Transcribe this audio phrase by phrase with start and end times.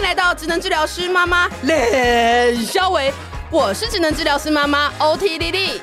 [0.00, 3.12] 迎来到职能治疗师妈妈冷肖维，
[3.50, 5.78] 我是职能治疗师妈妈 OT 丽丽，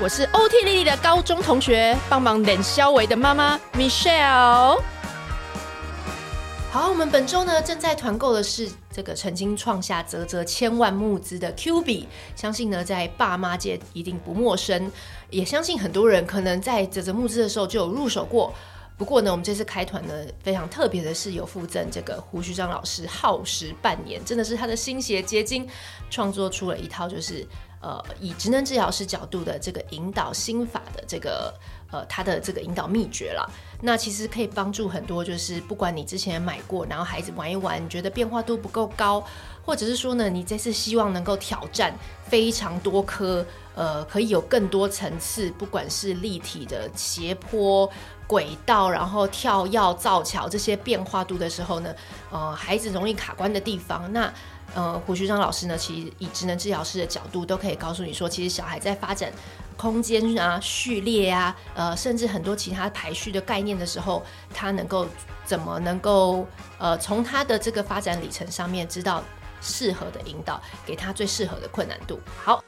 [0.00, 4.80] 我是 OT 丽丽的高中同学，帮忙冷肖维的妈妈 Michelle。
[6.70, 14.90] 好，我们本周呢正在团购的是这个曾经创下啧啧千万募资的 Q 币，相信呢在爸妈界一定不陌生，
[15.28, 18.54] 也相信很多人可能在啧啧募资的时候就有入手过。
[18.98, 20.12] 不过呢，我们这次开团呢
[20.42, 25.66] 非常特别的是有附赠这个胡须章老师耗时半年，真的是他的心血结晶，
[26.10, 27.46] 创作出了一套就是
[27.80, 31.54] 呃以职能治疗师角度的这个引导心法的这个。
[31.90, 39.24] 呃，他的这个引导秘诀了，那其实可以帮助很多，就是不管你之前买过，然后孩子玩一玩，你觉得变化度不够高，
[39.64, 47.88] 或者是说呢，你这次希望能够挑战非常多颗，呃，可以有更多层次，不管是立体的斜坡
[48.26, 51.94] 轨道，然后跳跃造桥这些变化度的时候呢，
[52.30, 54.32] 呃，孩子容易卡关的地方，那。
[54.74, 59.32] 呃，胡旭章老师呢，其实以职能治疗师的角度，都可以告诉你说，其实小孩在发展
[59.78, 65.06] 空间啊、序列啊，呃，甚至很多其他排序的概念的时候，他能够
[65.44, 66.46] 怎么能够
[66.78, 69.22] 呃，从他的这个发展里程上面，知道
[69.62, 72.18] 适合的引导，给他最适合的困难度。
[72.44, 72.62] 好，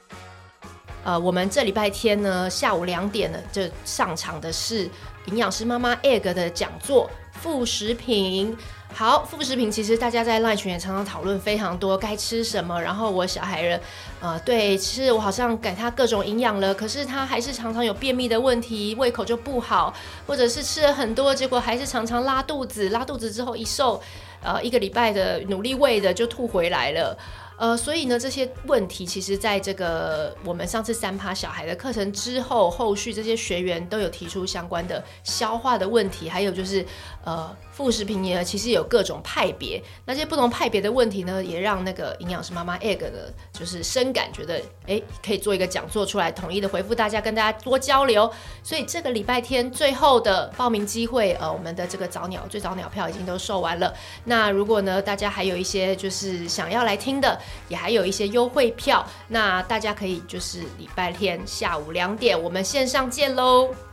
[1.03, 4.89] 呃，我们这礼拜天呢，下午两点呢，就上场的是
[5.27, 8.57] 营养师妈妈 Egg 的讲座，副食品。
[8.93, 12.79] 好，副食品其实大家在 LINE 群也常常讨论非常多，该吃什么。
[12.83, 13.81] 然后我小孩人，
[14.21, 19.95] 呃，对，其实我好像给他各种营养了，可是他还是常常有便秘的问题，胃口就不好，
[20.27, 24.03] 或者是吃了很多，结果还是常常拉肚子，拉肚子之后一瘦，
[24.43, 27.17] 呃，一个礼拜的努力喂的就吐回来了。
[27.57, 36.85] 呃，所以呢，这些问题其实在这个我们上次三趴小孩的课程之后，后续这些学员都有提出相关的消化的问题，还有就是
[37.25, 37.57] 呃。
[37.73, 43.19] 副食品呢，其实有各种派别，那些不同派别的问题呢，也让那个营养师妈妈 Egg 呢，
[43.53, 48.31] 就是深感觉得，哎，可以做一个讲座出来，统一的回复大家，跟大家多交流。
[48.63, 53.95] 所以这个礼拜天最后的报名机会，呃，我们的这个早鸟最早鸟票已经都售完了。
[54.25, 63.90] 那如果呢，大家还有一些就是想要来听的，也还有一些优惠票，那大家可以就是礼拜天下午两点，我们线上见喽。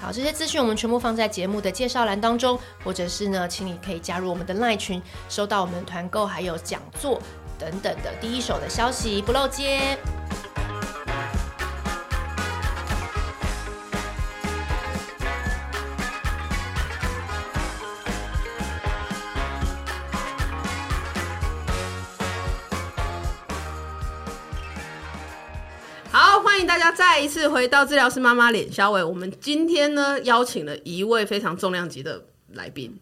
[0.00, 7.20] 好，这些资讯我们全部放在节目的介绍栏当中，或者是呢，请你可以加入我们的 LINE 群，收到我们团购还有讲座
[7.58, 9.98] 等等的第一手的消息，不漏接。
[26.66, 32.22] 大家再一次回到治疗师妈妈脸肖伟，我们今天呢邀请了一位非常重量级的
[32.52, 32.96] 来宾。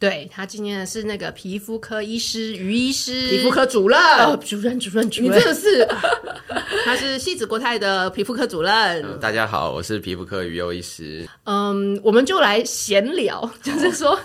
[0.00, 5.86] 对，他今天是那个皮肤科医师于医师，皮肤科主任，哦、主任主任主任，你真的是，
[6.86, 8.72] 他是戏子国泰的皮肤科主任。
[9.04, 11.28] 嗯、大家好，我是皮肤科于优医师。
[11.44, 14.18] 嗯，我们就来闲聊， 就是说，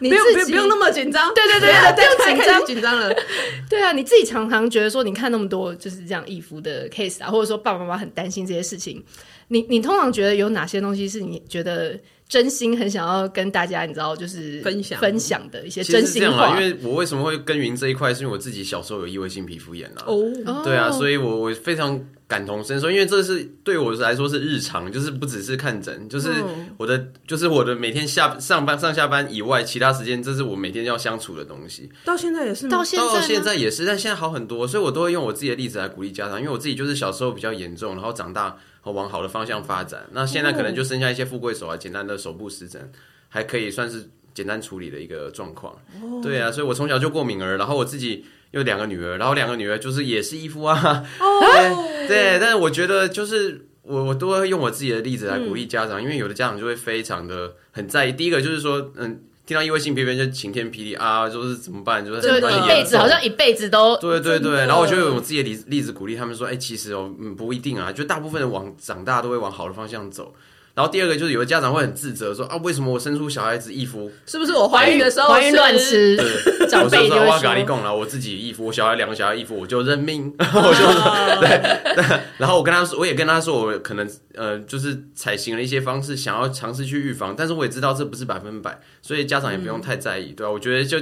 [0.00, 3.10] 你不用不用那么紧张，对对对对，不用紧张紧张了。
[3.70, 9.02] 对啊，你自己常常觉得说，你看那么多就是这样异肤的 case 啊，或者说爸爸妈妈很担心这些事情，
[9.48, 11.98] 你你通常觉得有哪些东西是你觉得？
[12.32, 16.58] 真心很想要跟大家，你知道，就是分享分享的一些真心话。
[16.58, 20.04] 因为我为什么会耕耘这一块，是因为我自己小时候有异位性皮肤炎啊。
[20.06, 20.16] 哦，
[20.64, 26.30] 对啊，所以我我非常感同身受，因为这是对我来说是日常，就是不只是看诊，就是
[26.78, 31.90] 我的，就是我的每天下上班上下班以外，其他时间，这是我每天要相处的东西。
[32.02, 32.66] 到现在也是？
[32.66, 38.56] 到现在，到现在也是，但现在好很多，所以我都会用我自己的例子来鼓励家长，因为我自己就是小时候比较严重，然后长大。
[38.90, 42.90] 往好的方向发展，那现在可能就剩下一些富贵手啊，简单的手部湿疹，
[43.28, 45.80] 还可以算是简单处理的一个状况。
[46.20, 51.04] 对啊，所以我从小就过敏儿，然后我自己有两个女儿，然后两个女儿就是也是衣服啊。
[51.20, 58.12] 对对，但是我觉得就是我我都会用我自己的例子来鼓励家长，因为有的家长就会非常的很在意。
[58.12, 59.24] 第一个就是说，嗯。
[59.44, 62.04] 听到异位性皮肤炎就晴天霹雳啊，就是怎么办？
[62.04, 64.58] 就是就一辈子好像一辈子都对对对。
[64.66, 70.34] 然后我就用我自己的例例子鼓励他们说，哎、欸，其实哦，嗯，不一定啊，就大部分人往长大都会往好的方向走。
[70.74, 74.10] 然后第二个就是有的家长会很自责说啊，为什么我生出小孩子异肤？
[74.24, 76.16] 是不是我怀孕的时候怀孕乱吃？
[76.16, 82.20] 对，长辈就会跟你讲了，我自己异肤，我小孩两个小孩异肤，我就认命，我就对，对。
[82.38, 90.52] 然后我跟他说，我也跟他说，我可能呃，就是采行了一些方式，想要尝试去预防，但是我也知道这不是百分百，所以家长也不用太在意，嗯、对吧、啊？
[90.52, 90.98] 我觉得就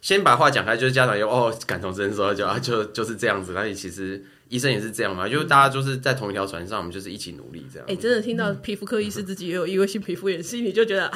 [0.00, 4.24] 先把话讲开，就是家长有哦感同身受，就啊就就是这样子，那你其实。
[4.48, 7.86] 医生也是这样嘛，就是大家就是在同一条船上，我们就是一起努力这样。
[7.88, 11.06] 哎、欸，真的听到皮肤科医师自己也有异位性皮肤炎，心里就觉得，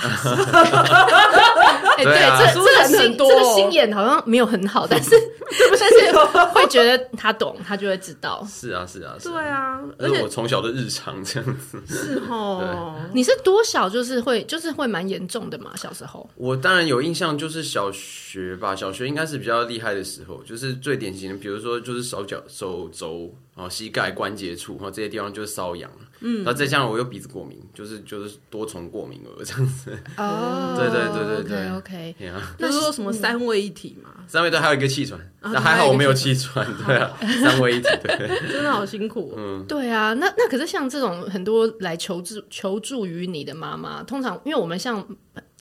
[1.97, 5.11] 哎，对啊这这个心很多这个心眼好像没有很好，但是
[5.81, 6.13] 但是
[6.53, 8.47] 会觉得他懂，他就会知道。
[8.51, 11.83] 是啊，是啊，是对啊，而且我从小的日常这样子。
[11.87, 15.73] 是哦，你是多小就是会就是会蛮严重的嘛？
[15.77, 23.22] 小时候我当然有印象，就是小学吧，小学应该是比较厉害的时候，就是最典型的，比如说就是手脚、手肘
[23.55, 25.91] 啊、膝盖关节处啊这些地方就是瘙痒。
[26.25, 29.91] 嗯，那再加上我有鼻子过敏，就是就是多重过敏了这样子。
[30.17, 32.15] 哦， 对对对对对，OK，
[32.59, 34.11] 那是说什么三位一体嘛？
[34.29, 38.17] 三位都还有一个气喘，啊那还好我没有气喘，对啊，三位一体，对，
[38.49, 39.35] 真的好辛苦。
[39.37, 45.05] 嗯，对啊，那那可是像这种很多来求助求助于你的妈妈，通常因为我们像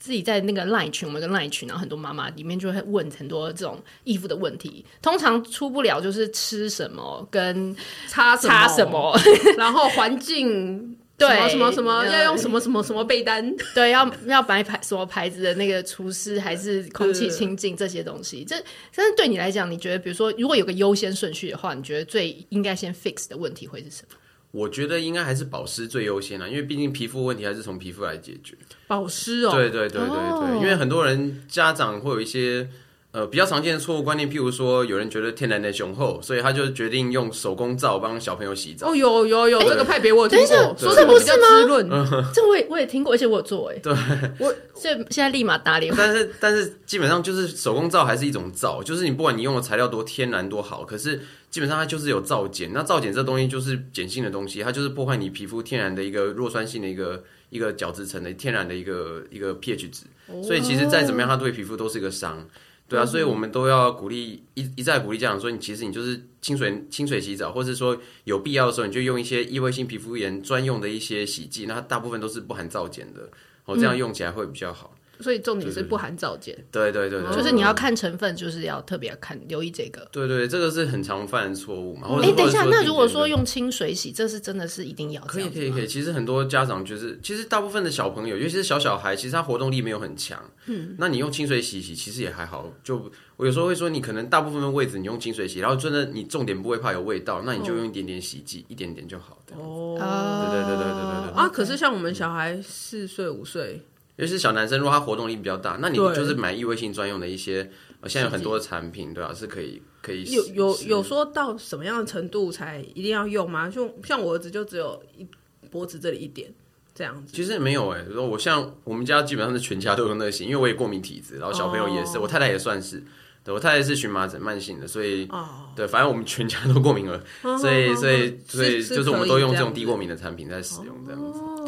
[0.02, 7.76] 自己在那个 LINE 群，我们跟 LINE 群，然后很多妈妈里面就会问很多这种衣服的问题，通常出不了就是吃什么跟
[8.08, 9.16] 擦擦什么，
[9.56, 10.96] 然后环境。
[11.18, 13.54] 对 什么什么要用什么什么什么被单？
[13.76, 18.44] 对，要要买牌什么牌子的那个厨师还是空气清净这些东西？
[18.44, 18.56] 这
[18.92, 24.16] 但是对你来讲，你觉得比如说如果有个优先顺序的话，你觉得最应该先 fix 的问题会是什么？
[24.52, 28.56] 我觉得应该还是保湿最优先啦，因为毕竟皮肤问题还是从皮肤来解决。
[28.86, 32.68] 保湿哦，对对对对对，哦、因为很多人家长会有一些。
[33.12, 38.88] 呃，比较常见的错误观念，譬如说，有人觉得天然的雄厚，所以他就决定用手工皂帮小朋友洗澡。
[38.90, 40.74] 哦，有有有，这个派别我听过。
[40.78, 41.46] 说这不是吗？
[41.90, 43.78] 嗯、这我也我也听过，而且我有做哎。
[43.82, 43.92] 对，
[44.38, 45.92] 我 现现在立马打脸。
[45.94, 51.20] 但是但是基本上就是手工皂还是一种皂，就是你不管你用的材料多天然多好，可是
[51.50, 52.70] 基本上它就是有皂碱。
[52.72, 60.04] 那皂碱这东西就是碱性的东西，它就是破坏你皮肤天然的一个弱酸性的一个一个角质层的天然的一个一个 pH 值。
[60.28, 62.48] 哦、所以其实再怎么样，它对皮肤都是一个伤。
[62.92, 73.30] 对啊，所以我们都要鼓励一一再鼓励家长说，你其实你就是清水清水洗澡，或者说有必要的时候，你就用一些异位性皮肤炎专用的一些洗剂，那它大部分都是不含皂碱的，
[73.64, 74.94] 哦，这样用起来会比较好。
[75.22, 80.06] 所以重点是不含皂碱，对对对，就是你要看成分，就是要特别看留意这个。
[80.10, 82.08] 对对，这个是很常犯的错误嘛。
[82.22, 85.22] 哎，等一下，那如果说用清水洗，这是真的是一定要？
[85.22, 85.86] 可以可以可以。
[85.86, 90.42] 其实很多家长就是，其实大部分的小朋友，尤其是小小孩，其实他活动力没有很强。
[90.66, 92.72] 嗯，那你用清水洗洗，其实也还好。
[92.82, 99.38] 就我有时候会说，你可能大部分的位置你用清水洗，然后真的你重点不会怕有味道，那你就用一点点洗剂，一点点就好。
[99.56, 101.34] 哦，对对对对对对对。
[101.34, 103.82] 啊，可是像我们小孩四岁五岁。
[104.22, 107.64] 尤其是小男生，如果他活动力比较大，那你就是买异味性专用的一些，
[108.00, 109.34] 对现在有很多的产品，对吧、啊？
[109.34, 113.68] 是可以可以有有有说到什么样的程度才一定要用吗？
[113.68, 115.26] 就像我儿子就只有一
[115.72, 116.54] 脖子这里一点
[116.94, 117.34] 这样子。
[117.34, 123.02] 其实没有哎、欸，我像我们家基本上是全家都用那个型，因为我也过敏体质，然后小朋友也是，哦、我太太也算是，
[123.42, 131.40] 对我太太是荨麻疹慢性的，所以、哦、对，反正我们全家都过敏了，哦、所以所以所以就是我们都用这种低过敏的产品在使用这样子。
[131.40, 131.58] 哦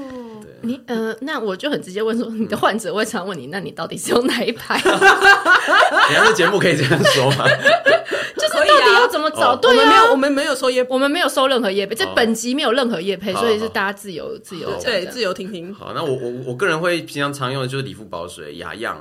[0.65, 4.81] 你呃，那我就很直接问说，你的患者会常问你，那你到底是用哪一排？
[6.09, 7.47] 你要是节目可以这样说吗？
[8.37, 9.55] 就是到底要怎么找？
[9.57, 15.73] 对，我们没有，我们没有收业，我们没有收任何业配，这本集没有任何业配，所以是大家自由自由对自由听听。
[15.73, 18.99] 好，那我我我个人会平常常用的就是理肤宝水、雅漾、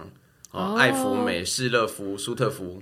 [0.77, 2.81] 爱芙美、施乐肤、舒特肤。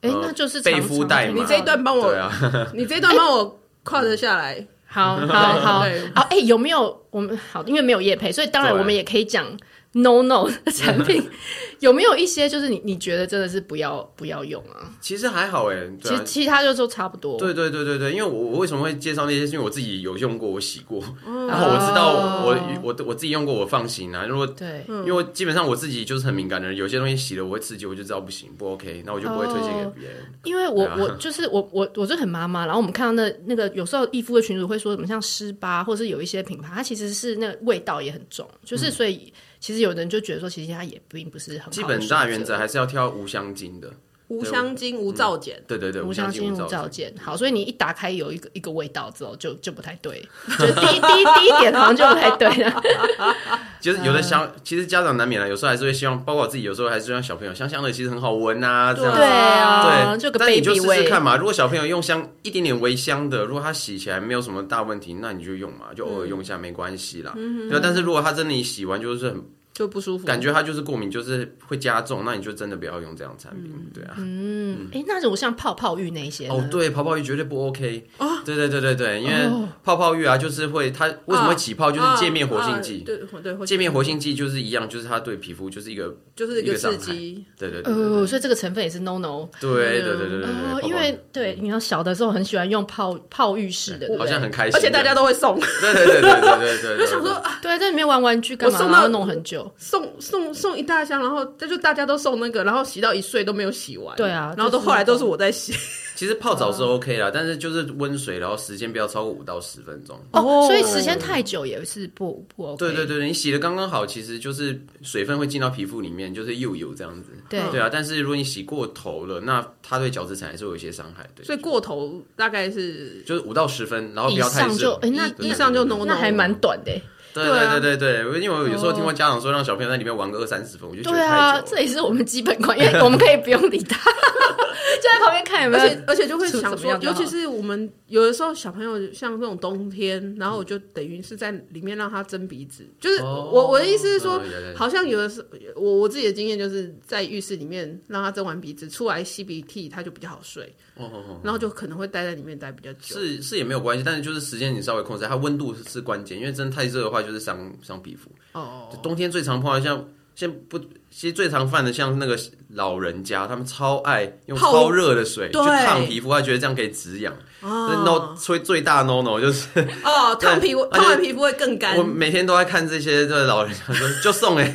[0.00, 1.42] 哎，那就是贝肤黛玛。
[1.42, 2.14] 你这一段帮我，
[2.72, 4.66] 你这一段帮我跨得下来。
[4.90, 5.80] 好 好好
[6.14, 7.62] 好，哎，有没有我们好？
[7.64, 9.44] 因为没有叶配，所以当然我们也可以讲
[9.92, 11.22] no no 的 产品。
[11.80, 14.90] 有没有一些就是你你觉得真的是不要不要用啊？
[15.00, 17.38] 其实还好哎，其实其他就都差不多。
[17.38, 19.46] 对对对对对，因为我我为什么会介绍那些？
[19.46, 21.00] 是因为我自己有用过，我洗过，
[21.46, 24.26] 然后我知道我我我自己用过，我放心啊。
[24.26, 30.16] 如果对，因为基本上我自己就是很敏感的人，有些东西洗了我会刺激，我就知道不行不 OK，那我就不会推荐给别人。
[30.42, 39.32] 因为我我就是我我我就很妈妈，然后我们看到那那个有时候义肤的群主会说什么像湿巴，或者是有一些品牌，它其实是那个味道也很重，就是所以。
[39.60, 41.70] 其实有人就觉得说，其实它也并不是很好。
[41.70, 43.92] 基本大原则还是要挑无香精的，
[44.28, 45.54] 无香精、无皂碱。
[45.66, 47.12] 对对对，无香精、无皂碱。
[47.20, 50.22] 好，所以你一打开有一个一个味道之后，就就不太对。
[50.58, 52.82] 就第一第一第一点好像就不太对了。
[53.80, 59.18] 就是有的香，其实家长难免了，有时候还是会希望，包括我自己，有时候还是让小朋友香香的，其实很好闻啊，这样子。
[59.18, 61.36] 对啊，对，但你就试试看嘛。
[61.36, 67.32] 如果小朋友用香一点点微香的，如果他洗起来没有什么大问题，那你就用嘛，就偶尔用一下没关系啦。
[67.70, 69.42] 对，但是如果他真的你洗完就是很。
[69.78, 74.16] 就不舒服，感觉它就是过敏，就是会加重，那你就真的不要用这样产品，对啊。
[74.18, 78.42] 嗯，哎，那种像泡泡浴那些哦，对，泡泡浴绝对不 OK 啊。
[78.44, 79.48] 对对对对对，因为
[79.84, 83.04] 泡泡浴啊，就是会它为什么会起泡，就是界面活性剂。
[83.06, 87.44] 对对，界面活性剂就是一样，就是它对皮肤就是一个就是一个刺激。
[87.56, 89.48] 对对对，呃，所以这个成分也是 no no。
[89.60, 95.56] 对对对对对，因为对，你要小的时候很喜欢用泡泡浴式的，好像很开心，而且大家都会送。
[95.60, 98.80] 对对对对对对 想说，对，在里面玩玩具干嘛？
[98.80, 99.67] 然后弄很久。
[99.68, 104.16] 有送送送一大箱，然后这就大家都送那个，然后洗到一岁都没有洗完。
[104.16, 105.74] 对啊，然后都后来都是我在洗。
[106.18, 110.18] 其实泡澡是 OK 啦，但是就是温水，然后时间不要超过五到十分钟。
[110.32, 112.76] 哦，所以时间太久也是不不 OK。
[112.78, 117.30] 对对对，你洗的刚刚好，其实就是水分会进到皮肤里面，就是又有这样子。
[117.48, 121.24] 对对啊，但是如果你洗过头了，那它对角质层还是有一些伤害。
[121.36, 124.66] 对，所以过头大概是就是五到十分，然后不要太热。
[124.66, 126.90] 以上就哎，那以上就 no，那还蛮短的。
[127.34, 131.52] 对对对对对，因为我有时候听过家长说让小朋友在里面玩个二三十分，我就觉得太久了。
[131.52, 133.96] 对啊，这也是我们基本款，因为我们可以不用理他，
[135.00, 135.84] 就在旁边看有没有。
[135.84, 144.40] 而且而且就会想说，尤其是我们有的时候小朋友像这种冬天，然后我就等于是在里面让他蒸鼻子，就是我我的意思是说，
[144.74, 150.74] 好像有的时候我我自己的经验就是在浴室里面让他蒸完鼻子出来吸鼻涕，他就比较好睡。
[150.96, 153.14] 哦，然后就可能会待在里面待比较久。
[153.14, 158.30] 是是也没有关系，但是就是时间你稍微控制，它温度是关键，因为真的太热的话就是伤伤皮肤。
[158.52, 160.78] 哦，冬天最常碰到像现不，
[161.10, 162.38] 其实最常犯的像那个
[162.70, 167.34] 老人家，他们超爱用超热的水去烫皮肤，他觉得这样可以止痒。
[167.60, 169.68] 哦，no，所以最大 no no 就是
[170.04, 171.96] 哦， 烫皮肤烫完皮肤会更干。
[171.96, 174.72] 我每天都在看这些这老人家说就送哎，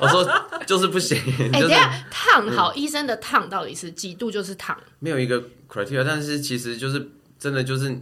[0.00, 0.26] 我说
[0.66, 1.18] 就是不行。
[1.52, 4.74] 哎，等下烫好，医生的烫到底是几度就是烫？
[5.00, 7.94] 没有一个 criteria，但是其实就是真的就是。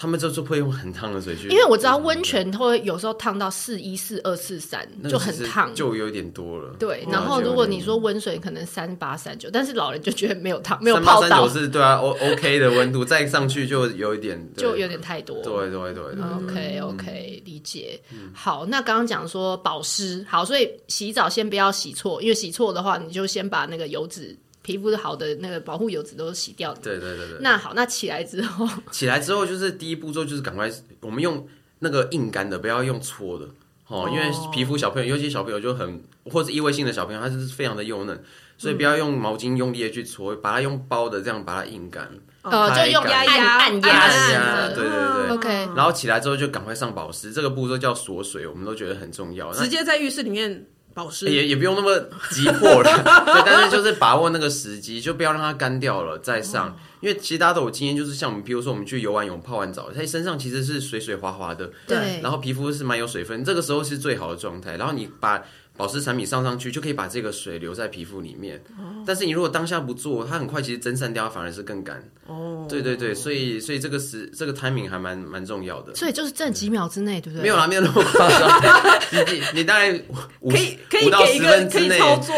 [0.00, 6.76] 他们就是会用很烫的水去，因为我知道温泉会有时候烫到四一四二四三，就很烫，就有点多了。
[6.78, 11.20] 对，然后如果你说温水可能三八三九，但是老人就觉得没有烫，没有泡到。
[11.22, 15.42] 三八三九是对啊，O OK 的温度， 再上去就有一点，就有点太多。
[15.42, 16.04] 对对对
[16.44, 18.00] ，OK OK，理解。
[18.32, 24.36] 好，那刚刚讲说保湿，好，所以洗澡先不要洗错，因为洗错的话，你就先把那个油脂。
[24.68, 26.74] 皮肤好的那个保护油脂都洗掉。
[26.74, 27.38] 对对对对。
[27.40, 30.70] 那好，那起来之后， 起来之后就是第一步骤就是赶快，
[31.00, 31.48] 我们用
[31.78, 33.46] 那个硬干的，不要用搓的
[33.86, 38.22] 哦，因为皮肤小朋友，尤其小朋友就很，或者异位性的小朋友，他是非常的幼嫩，
[38.58, 42.10] 所以不要用毛巾用力的去搓，把它用包的这样把它硬干。
[42.42, 44.68] 哦，就用压压按压。
[44.68, 45.30] 对对对。
[45.34, 45.48] OK。
[45.74, 49.50] 然后起来之后就赶快上保湿，这个步骤叫锁水，我们都觉得很重要。
[49.50, 50.66] 直接在浴室里面。
[50.98, 51.96] 保湿也也不用那么
[52.32, 52.82] 急迫了，
[53.32, 56.76] 对，但是就是把握那个时机，就不要让它干掉了再上。
[57.00, 64.76] 因为其实大家都有经验，就是像我们，比如说我们去游完泳、泡完澡，它身上其实是水水滑滑的，对，然后皮肤是蛮有水分，这个时候是最好的状态。
[64.76, 65.40] 然后你把
[65.78, 68.60] 保湿产品上上去，就可以把这个水留在皮肤里面。
[68.76, 72.02] 哦，但是你如果当下不做，它很快其实蒸散掉，反而是更干。
[72.26, 75.94] 哦，对对对，所以所以这个是这个 timing 还蛮蛮重要的。
[75.94, 77.42] 所以就是这几秒之内，对不对？
[77.42, 79.00] 没有啦，没有那么夸张。
[79.12, 79.92] 你你你大概
[80.40, 82.34] 五可以可以五到十分之内操作。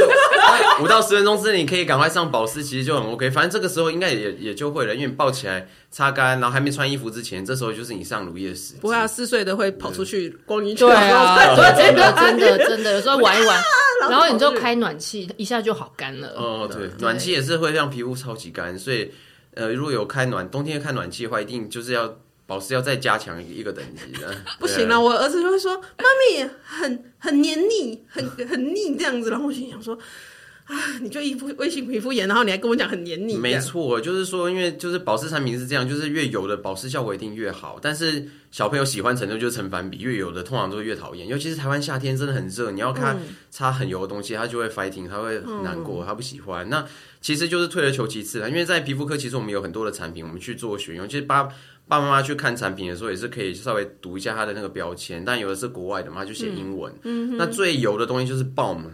[0.80, 3.30] 五到十分钟之内，你可以赶快上保湿，其实就很 OK。
[3.30, 8.74] 反正这个时候应该也也就会了，因为你抱起来擦干，然后还没穿衣服之前，这时候就是你上乳液时。
[8.80, 10.86] 不会啊，四岁的会跑出去逛一圈。
[10.86, 11.36] 对啊，
[11.76, 13.60] 真的真的真的，有时候玩一玩，
[14.08, 16.28] 然后你就开暖气，一下就好干了。
[16.36, 19.10] 哦，对，暖气也是会让皮肤超级干，所以
[19.54, 22.16] 呃，如果有开暖冬天开暖气的话，一定就是要
[22.46, 24.32] 保湿要再加强一个等级的。
[24.60, 26.04] 不行了，我儿子就会说：“妈
[26.38, 29.98] 咪很很黏腻，很很腻这样子。”然后我心想说。
[30.70, 30.76] 啊！
[31.02, 33.36] 你就一副微型皮肤炎，然后你还跟我讲很黏腻。
[33.36, 37.78] 没错，就是说，因为就是保湿产品是这样，就是越油的保湿效果一定越好。
[37.82, 41.26] 但是小朋友喜欢程度就是成反比，越油的通常都是越讨厌。
[41.26, 43.18] 尤其是台湾夏天真的很热，你要看
[43.50, 46.68] 擦很油的东西，他就会 fighting，他会很难过，他不喜欢。
[46.70, 46.86] 那
[47.20, 51.08] 其实就是退而求其次了，因为在皮肤科，其实我们有很多的产品，我们去做选用。
[51.08, 51.42] 其实爸
[51.88, 56.92] 爸妈妈去看产品的时候，也是可以稍微读一下它的那个标签，但有的是国外的嘛，就写英文。
[57.02, 58.84] 嗯，那最油的东西就是 balm。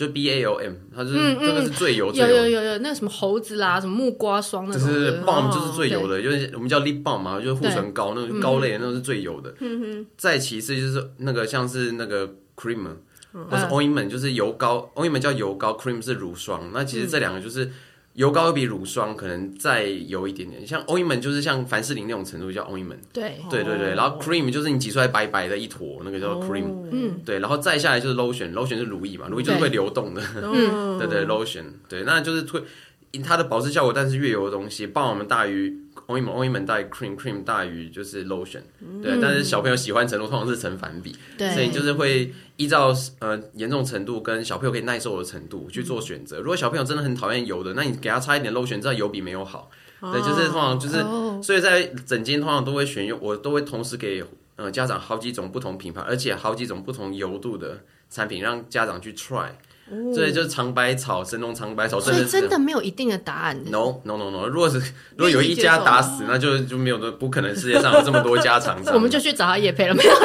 [0.00, 2.28] 就 B A O M，它就是这个是最油，最油。
[2.28, 4.88] 有有有有那个什么猴子啦，什么木瓜霜那种。
[4.88, 9.54] 就是 balm 就是最油的，就是我们叫 lip balm 嘛，就是护唇膏，那种膏类的那种是最油的。
[10.16, 12.26] 再其次就是那个像是那个
[12.56, 12.82] cream，
[13.50, 16.70] 或是 ointment，就是油膏，ointment 叫油膏，cream 是乳霜。
[16.72, 17.70] 那其实这两个就是。
[18.14, 22.98] 油膏比乳霜可能再油一点点，像 ointment 就是像凡士林那种程度叫 ointment。
[23.12, 26.64] 对对对对，然后 cream 就是你挤出来白白的一坨，那个叫 cream。
[26.90, 30.22] 嗯，对，然后再下来就是 lotion，lotion 是乳液嘛，乳液就是会流动的。
[30.42, 32.62] 嗯，对对，lotion，对，那就是推
[33.24, 35.76] 它的保湿效果，但是越油的东西，帮我们大于。
[36.18, 38.62] Ointment 大于 cream，cream 大于就是 lotion，
[39.02, 46.38] 对，但是小朋友喜欢程度通常是成反比，对，所以就是会依照呃严重程度跟小朋友可以耐受的程度去做选择。
[46.38, 50.98] 如果小朋友真的很讨厌油的，那你给他擦一点 lotion，知道油比没有好，对，就是通常就是，
[51.42, 54.24] 所以在整间通常都会选用，我都会同时给
[54.56, 59.50] 呃家长好几种不同品牌，而且好几种不同油度的产品让家长去 try。
[60.14, 63.60] 所以就是长白草、神农尝百草，所以真的没有一定的答案。
[63.64, 64.78] No no no no，如果是
[65.16, 68.94] 如果有一家打死，那就就没有的，不可能世界上有这么多家厂商。
[68.94, 70.12] 我们就去找他叶配了没有？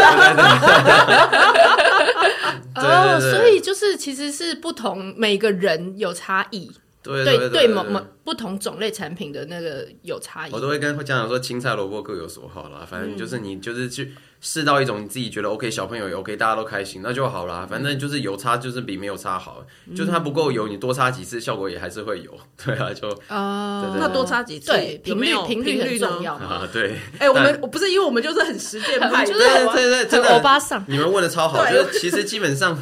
[2.75, 6.71] 哦，所以就是其实是不同，每个人有差异。
[7.13, 10.51] 对对对，对，对某某不同种类产品的那个有差异。
[10.51, 14.13] 我都会跟家长说，青菜萝卜各有所好啦，反正就是你就是去。
[14.41, 17.65] 试到一种你自己觉得 OK，小朋友也 OK，大家都开心，那就好啦。
[17.67, 19.65] 反正就是有差，就是比没有差好。
[19.87, 22.31] 嗯、就是它不够油，你多擦几次，效果也还是会有。
[22.63, 26.69] 对啊，就啊，对对对，那多擦几次，对，频率频率很重要啊。
[26.71, 30.83] 对，哎、欸，我们我不是因为我们就是很实践派，就是对对对，真的欧巴桑。
[30.87, 32.77] 你们问的超好，就是其实基本上，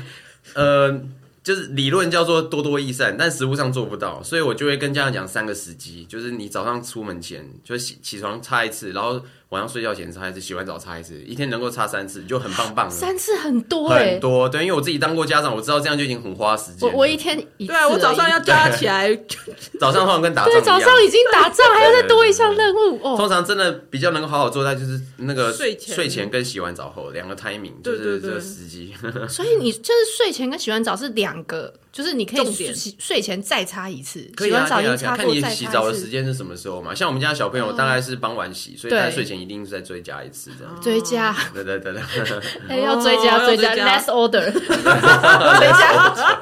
[0.56, 1.00] 呃。
[1.44, 9.22] 就是理论叫做多多益善，但实物上做不到，所以我就会跟家长讲三个时机，就是你早上出门前就起起床擦一次，然后
[9.54, 12.92] 晚上睡觉前擦一次，洗完澡擦一次，一天能够擦三次就很棒棒了。
[12.92, 16.90] 三次很多很多对，因为我自己当过家长，我知道这样就已经很花时间。
[16.90, 19.16] 我我一天一次，对啊，我早上要叫他起来，
[19.80, 23.16] 早上好像跟打仗一样，对，早上已经打仗， 还要再多一项任务哦。
[23.16, 28.94] 通常真的比较能够好好做，那就是那个睡前睡前跟洗完澡后两个 timing，就是这个时机。
[29.30, 31.72] 所以你就是睡前跟洗完澡是两个。
[31.94, 36.94] 就是你可以洗睡前再擦一次，可以啊，可以啊，看你洗澡的时间是什么时候嘛。
[36.96, 40.82] 像我们家小朋友大概是傍晚洗，所以他睡前一定是再追加一次这样。
[40.82, 42.02] 追加，对对对对，
[42.68, 46.34] 哎，要追加追加，last order，追加。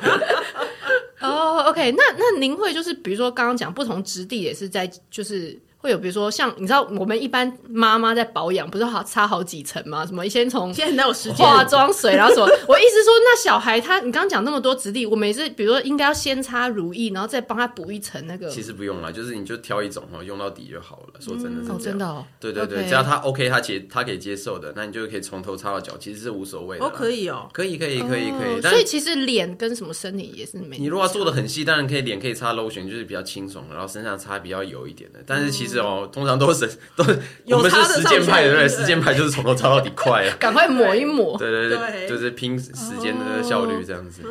[1.20, 5.60] 哦，OK，那那您会就是比如说刚刚讲不同质地也是在就是。
[5.82, 10.06] 会有，比如说像你知道，我们一般妈妈在保养，不是好擦好几层吗？
[10.06, 12.46] 什么先从现在哪有时间化妆水，然后什么？
[12.68, 18.48] 我意思说，那小孩他，你刚刚讲那么多质地，我每次比如说应该要先擦乳液，然后再帮他补一层那个。
[18.50, 21.20] 其实不用了，就是你就挑一种哦，用到底就好了。
[21.20, 22.26] 说真的是这样，哦，真的哦。
[22.40, 26.86] 对对对，只要他 OK，他接他可以接受的，那你就可以从头擦到脚，其实是无所谓的。
[26.86, 28.62] 哦，可以哦，可以可以可以可以。
[28.62, 30.78] 所以其实脸跟什么身体也是没。
[30.78, 35.20] 你如果要做的很细，当然可以脸可以擦 lotion，就是比较清爽，然后身上擦比较油一点的。
[35.26, 36.70] 但是其实哦，通常都是。
[36.96, 44.22] 都是我们是时间派的，对，时间派就是从头擦到底快啊， 赶快抹一抹，对对对，就是拼时间的效率这样子。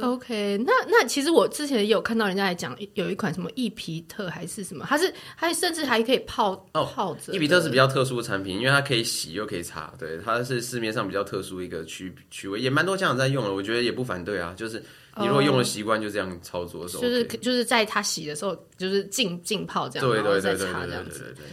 [0.00, 7.32] OK，那那其实我之前也有看到人家来讲，有一款什么易皮特还是什么，它是它甚至还可以泡哦泡着。
[7.32, 14.82] 易皮特是比较特殊的产品，因为它可以洗又可以擦，对，它是市面上比较特殊一个区区位，也蛮多家长在用的，我觉得也不反对啊，就是。
[15.18, 21.44] 你如果用了习惯，就这样操作的时候，就是就是在他洗的时候，就是浸浸泡这样，对对对对对对对。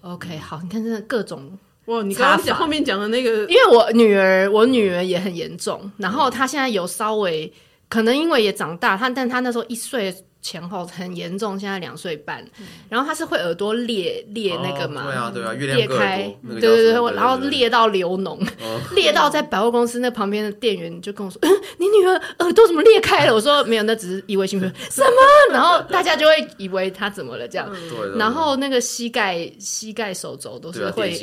[0.00, 7.52] OK，好，你看这各种哇，你刚刚讲后面讲的那个，因为我女儿，我女儿也很严重，然后她现在有稍微
[7.92, 10.14] 可能因为也长大，他但他那时候一岁。
[10.44, 12.44] 前后很严重，现在两岁半，
[12.88, 15.04] 然后他是会耳朵裂裂那个嘛？
[15.06, 18.44] 对啊对啊，裂开，对对对，然后裂到流脓，
[18.92, 24.74] 裂到在百货公司那旁边的店员就跟我说：“嗯，你女儿耳朵怎么裂开了？”我说：“没有，那只是异位性皮肤。
[24.90, 25.52] ”什么？
[25.52, 27.70] 然后大家就会以为他怎么了这样。
[27.88, 28.18] 对。
[28.18, 31.16] 然后那个膝盖、膝盖、手肘都是会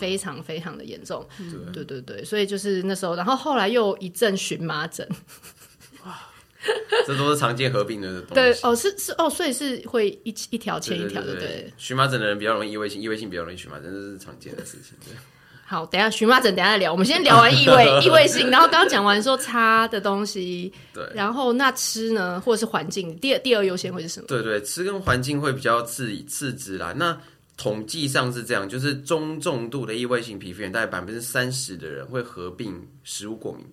[0.00, 1.22] 非常非常的严重。
[1.70, 5.06] 对对对，所以就是那时候，然后后来又一阵荨麻疹。
[7.06, 8.34] 这都是常见合并的东西。
[8.34, 11.34] 对哦，是是哦，所以是会一一条牵一条的。
[11.34, 14.96] 对，荨麻疹的人比较容易异位性，异位性比较容易荨麻疹，这是常见的事情。
[15.04, 15.14] 对。
[15.66, 16.92] 好，等下荨麻疹等下再聊。
[16.92, 21.02] 我们先聊完异位 异位性，然后刚刚讲完说擦的东西，对。
[21.14, 24.26] 然后那吃呢，或者是环境，第二第二优先会是什么？
[24.28, 26.92] 对对，吃跟环境会比较次次之啦。
[26.94, 27.18] 那
[27.56, 33.64] 统计上是这样，就是中重度的异位性皮肤炎，大概百分之三十的人会合并食物过敏。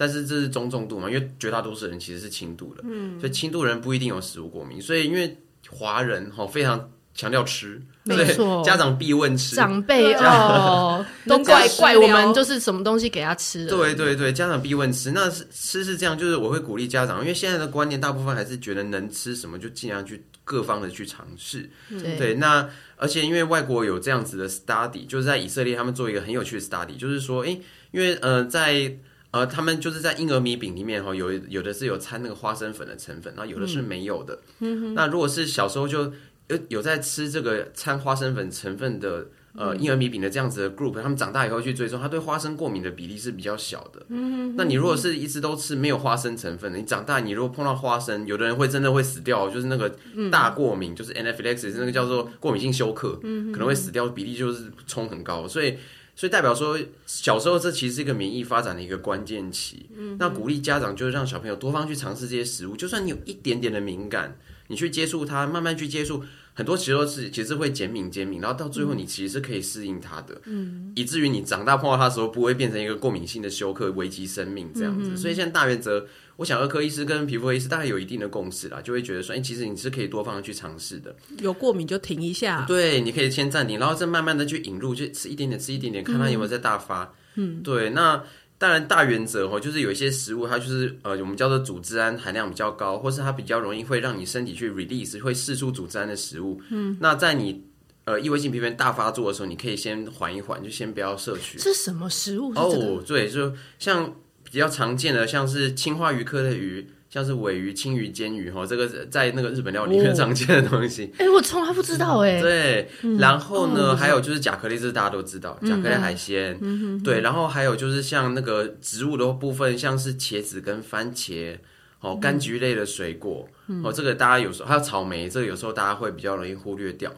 [0.00, 1.10] 但是这是中重度嘛？
[1.10, 4.80] 因为绝大多数人其实是轻度的，嗯，所以轻度人不一定有食物过敏。
[4.80, 5.36] 所以因为
[5.68, 13.70] 华人哈非常强调吃，没错，家长必问吃，长辈哦 都怪怪我们，就是什么东西给他吃的。
[13.70, 21.68] 对对对，家长必问吃，那是吃是这样，就是我会鼓励家长，因为现在的观念大部分还是觉得能吃什么就尽量去各方的去尝试。
[21.90, 27.58] 对，对，那而且因为外国有这样子的 study，就是在以色列他们做一个很有趣的 study，就是说，哎，
[27.90, 28.96] 因为呃在。
[29.30, 34.38] 呃，他们就是在婴儿米饼里面哈，有有的是有掺那个花生粉的成分，然后有的是没有的。
[34.60, 36.04] 嗯，那如果是小时候就
[36.48, 44.02] 有有在吃这个掺花生粉成分的呃婴儿米饼的这样子的 group，他们长大以后去追踪，他对花生过敏的比例是比较小的。
[44.08, 49.94] 嗯，那你如果是一直都吃没有花生成分的，你长大你如果碰到花生，有的人会真的会死掉，就是那个
[50.32, 55.76] 大过敏，就是 anaphylaxis，那个叫做过敏性休克，嗯，可能会死掉比例就是冲很高，所以。
[56.18, 56.76] 所以代表说，
[57.06, 59.86] 小时候这其实是一个免疫发展的一个关键期。
[59.96, 75.10] 嗯，那鼓励家长就是让小朋友多方去尝试这些食物，就算你有一点点的敏感，你去接触它，慢慢去接触，很多其实都是其实会减敏减敏，然后到最后你其实是可以适应它的，嗯，以至于你长大碰到它的时候不会变成一个过敏性的休克，危及生命这样子。
[75.12, 76.04] 嗯、所以现在大原则，
[76.38, 81.14] 我想儿科医师跟皮肤科医师大概有一定的共识啦，就会觉得说，哎、欸，其实你是可以多方的去尝试的。
[81.40, 87.12] 有过敏就停一下，对，你可以先暂停，然后再慢慢的去引入，就吃一点点，吃一点点，看它有没有在大发。
[87.34, 88.24] 嗯，对，那。
[88.60, 96.60] 当然，大原则哦，就是有一些食物，它就是呃，我们叫做组织胺含量比较高，或是它比较容易会让你身体去 release，会释出组织胺的食物。
[96.70, 97.62] 嗯，那在你
[98.04, 101.56] 呃异位性皮炎大发作的时候，你可以先缓一缓，就先不要摄取。
[101.56, 102.52] 这是什么食物？
[102.56, 104.12] 哦，对，就像
[104.50, 106.88] 比较常见的，像是青花鱼科的鱼。
[107.10, 111.04] 像是尾鱼、青鱼、煎鱼哈，这个在那个日本料理里面常见的东西。
[111.16, 112.42] 哎、哦欸，我从来不知道哎、欸。
[112.42, 116.58] 对，嗯、然后呢，哦、还有就是甲壳类，这大家都知道，甲壳类海鲜。
[116.60, 121.56] 嗯、对，然后还有就是像那个植物的部分，像是茄子跟番茄，
[122.00, 127.10] 哦，柑橘类的水果，嗯、哦，这个大家有时候还有草莓，这个有时候大家会比较容易忽略掉。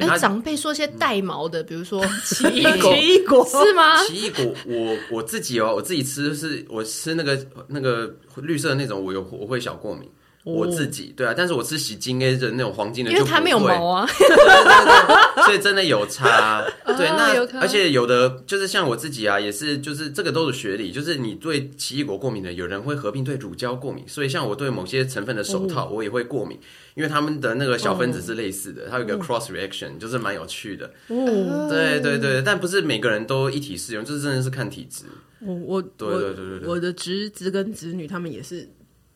[0.00, 4.02] 哎，欸、长辈说些带毛的，嗯、比如说 奇异果，奇异果是吗？
[4.04, 10.08] 奇异果，我我自己哦，我自己吃是，我吃那个那个绿色的那种，我有我会小过敏。
[10.44, 14.06] 哦、我自己对啊，但是我吃洗金 A 的那种黄金的，因为它没有毛啊，
[15.46, 16.64] 所以真的有差。
[16.98, 26.56] 对，那而且有的就是像我自己啊，也是就是这个都是学理，就是你对奇异果过敏的，有人会合并对乳胶过敏，所以像我对某些成分的手套，我也会过敏。
[26.56, 26.60] 哦
[26.94, 30.84] 因为他们的那个小分子是类似的，它有一个 cross reaction，就是蛮有趣的。
[31.08, 35.06] 哦，对对对，但不是每个人都一体适用，就是真的是看体质。
[35.40, 38.68] 我我对对对对，我的侄子跟侄女他们也是，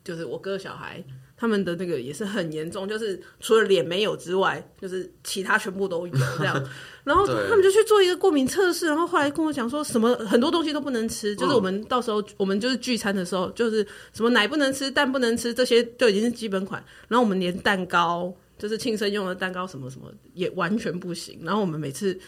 [0.07, 1.05] 就是我哥小孩。
[1.39, 6.65] 他们的那个也是很严重，就是除了脸没有之外，就是其他全部都有这样。
[7.05, 16.83] 然后他们就去做一个过敏测试，然后后来跟我讲说什么很多东西都不能吃，就是我们到时候我们就是聚餐的时候，就是什么奶不能吃，蛋不能吃，这些就已经是基本款。
[17.07, 21.39] 然后我们连蛋糕，就是庆生用的蛋糕什么什么也完全不行。
[21.45, 22.19] 然后我们每次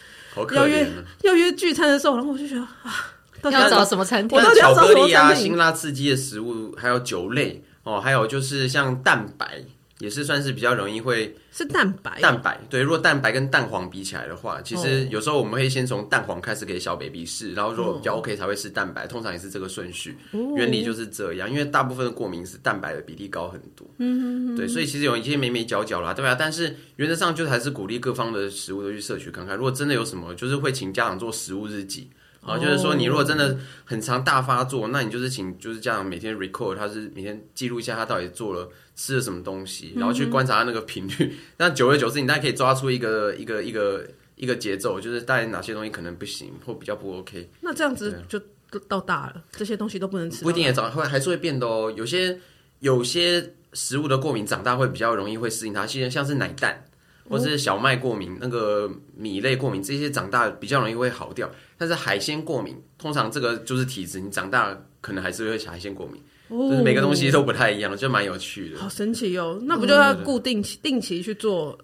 [0.53, 0.87] 要约
[1.23, 3.11] 要约聚餐的时候，然后我就觉得啊，
[3.41, 4.37] 到底要找什么餐厅？
[4.37, 4.95] 我到底要找什么餐厅？
[4.97, 7.63] 巧克力啊，辛辣刺激的食物，还有酒类。
[7.89, 9.63] 哦，还有就是像蛋白，
[9.97, 12.19] 也是算是比较容易会是蛋白。
[12.21, 20.15] 蛋白对，如果蛋白跟蛋黄比起来的话，其实有时候我们会先从蛋黄开始给小 baby 试，然后如果比较 OK 才会试蛋白，通常也是这个顺序。
[20.55, 23.87] 原理就是这样，因为大部分的过敏是蛋白的比例高很多。
[23.97, 26.35] 嗯，对，所以其实有一些眉眉角角啦，对吧？
[26.37, 29.55] 但是原则上就是还是鼓励各方的食物都去摄取看看。
[29.57, 32.11] 如果真的有什么，就是会请家长做食物日记。
[32.41, 41.35] 啊，就是说，你如果真的很常大发作，那你就是请就是家长每天 record，他是每天记录一下他到底做了吃了什么东西，然后去观察他那个频率。
[41.57, 47.49] 那久而久之，你大概可以抓出一个一个一个一个节奏，就是大概哪些东西可能不行或比较不 OK。
[47.61, 48.39] 那这样子就
[48.87, 50.43] 到大了，这些东西都不能吃。
[50.43, 51.93] 不一定也长会还是会变的哦。
[51.95, 52.39] 有些
[52.79, 56.85] 有些食物的过敏，长大会比较容易会适应它，现在像是奶蛋。
[57.29, 61.49] 或是小麦过敏，那个米类过敏，这些长大比较容易会好掉。
[61.77, 66.21] 但是海鲜过敏，通常这个就是体质，你长大可能还是会海鲜过敏。
[66.49, 68.79] 哦，就是每个东西都不太一样，就蛮有趣的。
[68.79, 69.59] 好神奇哦！
[69.63, 71.77] 那不就要固定期、定期去做？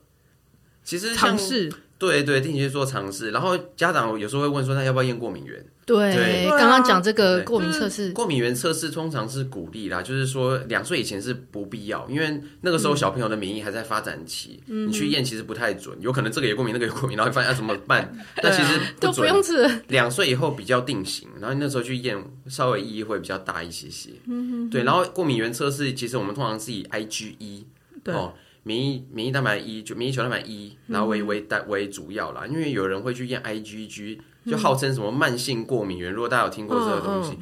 [0.84, 3.30] 其实尝试，对对，定期去做尝试。
[3.32, 5.64] 然后家长有时候会问说，那要不要验过敏原？
[5.86, 18.12] 对，刚刚讲这个过敏测试，过敏原测试通常是鼓励啦，就是说两岁以前是不必要，因为那个时候小朋友的免疫还在发展期，你去验其实不太准，有可能这个也过敏，那个也过敏，然后发现要怎么办？
[18.38, 19.70] 但其实都不用治。
[19.90, 22.18] 两岁以后比较定型，然后那时候去验，
[22.48, 24.10] 稍微意义会比较大一些些。
[24.26, 27.64] 嗯对，然后过敏原测试其实我们通常是以 IgE，
[28.06, 34.18] 哦，免疫免疫蛋白一，就免疫球蛋白一，然后为为代为主要啦，因为有人会去验 IgG。
[34.46, 37.38] 就号称什么慢性过敏原，如果大家有听过这个东西。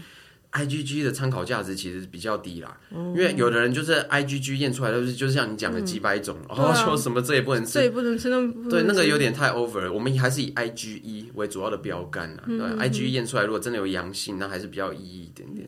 [0.54, 9.92] IgG 的参考价值其实比较低啦，因为有的人就是 IgG 验出来都是就是像你讲的几百种，然后说什么这也不能吃，这也不能吃，那对，那个有点太 over 了。
[9.92, 12.44] 我们还是以 IgE 为主要的标杆啊。
[12.46, 15.68] 对，IgE 验出来如果真的有阳性，那还是比较有意义一点点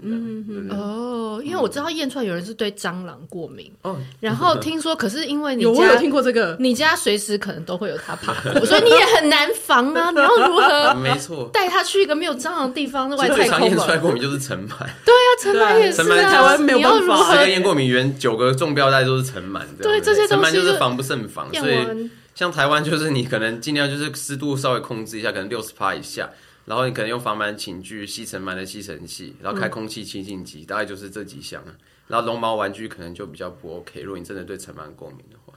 [0.70, 0.76] 的。
[0.76, 10.12] 哦，因为我知道验出来有人是对蟑螂过敏，哦，然后听说可是因为你家有我有听过这个，你家随时可能都会有它爬过，所以你也很难防啊。
[10.12, 10.94] 你要如何？
[11.02, 13.38] 没错，带他去一个没有蟑螂的地方，那外太空。
[13.38, 14.75] 最常验出来过敏就是尘螨。
[15.06, 16.32] 对啊，尘螨也是啊。
[16.32, 17.32] 台湾没有办法。
[17.32, 19.62] 十个烟过敏源，九个中标带都是尘螨。
[19.82, 26.30] 对，这些尘螨就是防不胜防，所以像台湾就是你可能尽量就是湿度稍微控制一下，可能六十帕以下，
[26.66, 31.72] 然后你可能用防螨寝具、吸尘螨的吸尘器，然后开空气清净机，大概就是这几项啊。
[32.08, 35.54] 然后绒毛玩具可能就比较不 OK，如果你真的对尘螨过敏的话，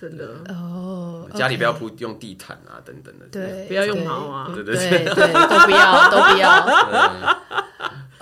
[0.00, 5.14] 真的哦，家里不要铺用地毯啊等等的，对，不要用毛啊，对对对，都
[5.66, 7.38] 不要，都不要。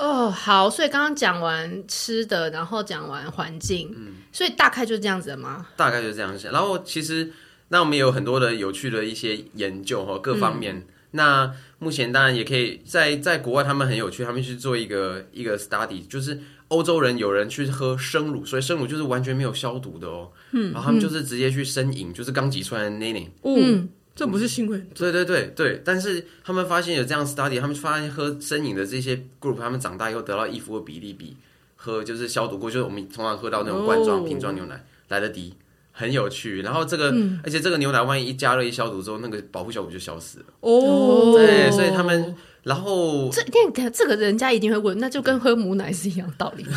[0.01, 5.67] 哦，好，所以刚刚讲完吃的，然后讲完环境，嗯，所以大概就是这样子的吗？
[5.77, 6.49] 大概就是这样子。
[6.51, 7.31] 然后其实
[7.69, 10.77] 那我们也有很多的有趣的一些研究和各方面。
[10.77, 20.33] 嗯、那目前当然也可以在在国外，他们很有趣，他们去做一个一个 study，就是欧洲人有人去喝生乳，所以生乳就是完全没有消毒的哦。
[20.53, 23.31] 嗯，然后他们就是直接去生饮，就是刚挤出来的奶奶。
[23.45, 23.89] 嗯，
[24.21, 24.87] 这不是新闻？
[24.95, 31.39] 对对对对，但是他们发现有这样 study，他们发现喝生饮的这些 group，他们长大以后得到衣服的比例比
[31.75, 35.55] 喝就是消毒过，就是我们通常喝到那种罐装、瓶装牛奶来得低。
[35.93, 40.45] 很有趣，然后这个，嗯、而且这个牛奶万一一加热一消毒之后，那个保护效果就消失了。
[40.61, 43.43] 哦，对，所以他们，然后这
[43.73, 46.65] 这这个人家一定会问，那就跟喝母奶是一样道理。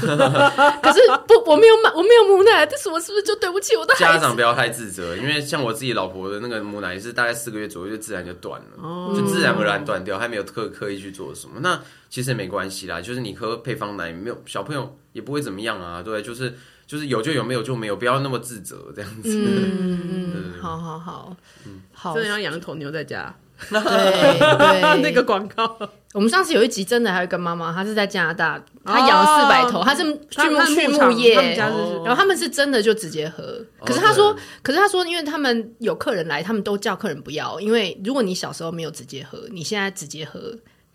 [0.82, 4.04] 可是不，我没有买，我没有母奶，但是我是不是就对不起我的孩子？
[4.04, 11.60] 家长不要太自责，因为像我自己老婆的那个母奶也是大概四个月左右就自然就断了，哦、就自然而然断掉，还没有刻刻意去做什么。
[11.62, 16.54] 那其实也没关系啦，就是你喝配方奶，没有小朋友也不会怎么样啊，对，就是。
[16.86, 19.30] 就是有就有，没有就没有，不要那么自责，这样子。
[19.30, 23.34] 嗯嗯， 好好好，嗯，好，真的要养一头牛在家。
[23.70, 23.80] 对
[24.40, 25.78] 对，那个广告。
[26.14, 33.44] 我们上次有一集真的还有一个妈妈，她是在加拿大，她养了四百头，她是畜牧畜牧业，然后他们是真的就直接喝。
[33.86, 40.40] 可是她说，可是她说，因为他们有客人来，他们都叫客人不要，因为如果你小时候没有直接喝，你现在直接喝。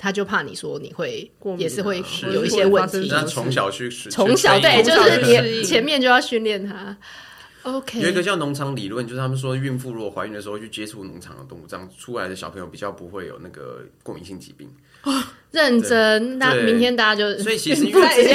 [0.00, 2.00] 他就怕你说你会也是会
[2.32, 6.96] 有一些问题，那从小去从小对，就是你前面就要训练他。
[7.76, 14.68] OK，有一个叫农场理论，就是他们说孕妇如果怀孕的时候去接触农场的动物，这样出来的小朋友比较不会有那个过敏性疾病。
[15.50, 18.34] 认真，那明天大家就所以其实因为直接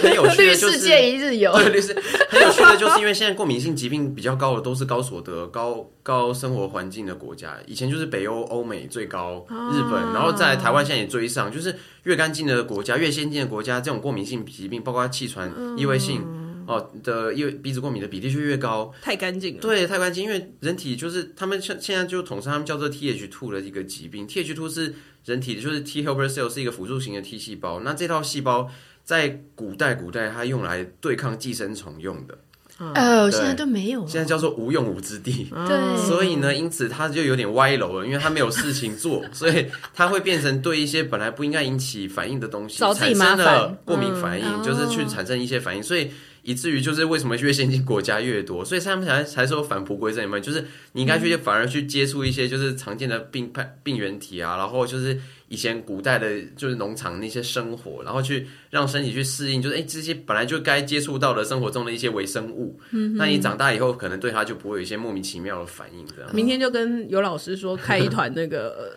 [0.00, 1.92] 很有趣的就是 世界一日游，对，律师
[2.28, 16.22] 很有趣的就是因为现在过敏性疾病比较高的都是高所得、高高生活环境的国家，以前就是北欧、欧美最高，日本，然后在台湾现在也追上，就是越干净的国家、越先进的国家，这种过敏性疾病，包括气喘、异位性
[16.66, 24.26] 哦的因为鼻子过敏的比例就越高，太干净了，对，太干净，因为人体就是他们现现在就统称他们叫做 Th two 的一个疾病。
[24.26, 24.94] Th two 是。
[25.24, 28.68] 人体的就是 T helper cell 是一个辅助型的 T 细胞，那这套细胞
[29.04, 32.36] 在古代古代它用来对抗寄生虫用的，
[32.76, 46.10] 哦，现在都没有，现在叫做无用武之地，对，所以呢，因此它就有点歪楼了，因为它没有事情做，所以它会变成对一些本来不应该引起反应的东西产生了过敏反应，就是去产生一些反应，所以。
[46.42, 53.52] 以至于就是为什么越先进国家越多，所以他们才才说返璞归真嘛，就是你应该去反而去接触一些就是常见的病
[53.82, 66.30] 病原体啊，然后就是以前古代的就是农场那些生活，然后去让身体去适应，就是哎这些本来就该接触到的生活中的一些微生物，嗯，那你长大以后可能对它就不会有一些莫名其妙的反应这样。
[66.34, 68.96] 明天就跟尤老师说开一团那个。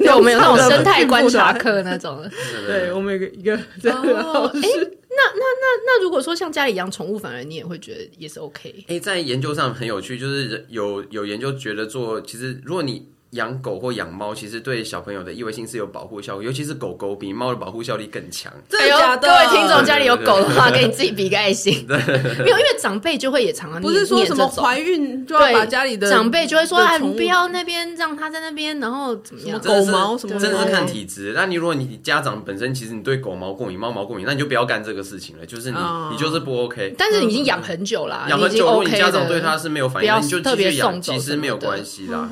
[0.00, 2.28] 对，我们有那种生态观察课那种。
[2.66, 4.98] 对，我们有一个一个这样的老师。
[5.16, 8.84] 那那那那，如果说像家里养宠物，反而你也会觉得也是 OK。
[8.88, 13.10] 哎，在研究上很有趣，就是有有研究觉得做，其实如果你。
[13.32, 18.52] 养狗或养猫，其实对小朋友的异位性是有保护效果，尤其是狗狗比猫的保护效力更强。
[18.78, 21.86] 哎呦，各位听众家里有狗的话，给你自己比个爱心。
[21.88, 29.58] 没有，因为长辈就会也常常不是说什么怀孕就要把家里的长辈就会说啊，你不要那边让他在那边，然后怎么样？
[29.60, 30.38] 狗毛什么？
[30.38, 31.32] 真的是看体质。
[31.34, 35.46] 那你如果你家长本身其实你对狗毛过敏、猫毛过敏，那你就不要干这个事情了。
[35.46, 35.78] 就是你
[36.10, 36.94] 你就是不 OK。
[36.98, 42.28] 但是你已经养很久了，养很久，如果你家长对他是没有反应，你就继续养，其实没有关系啦。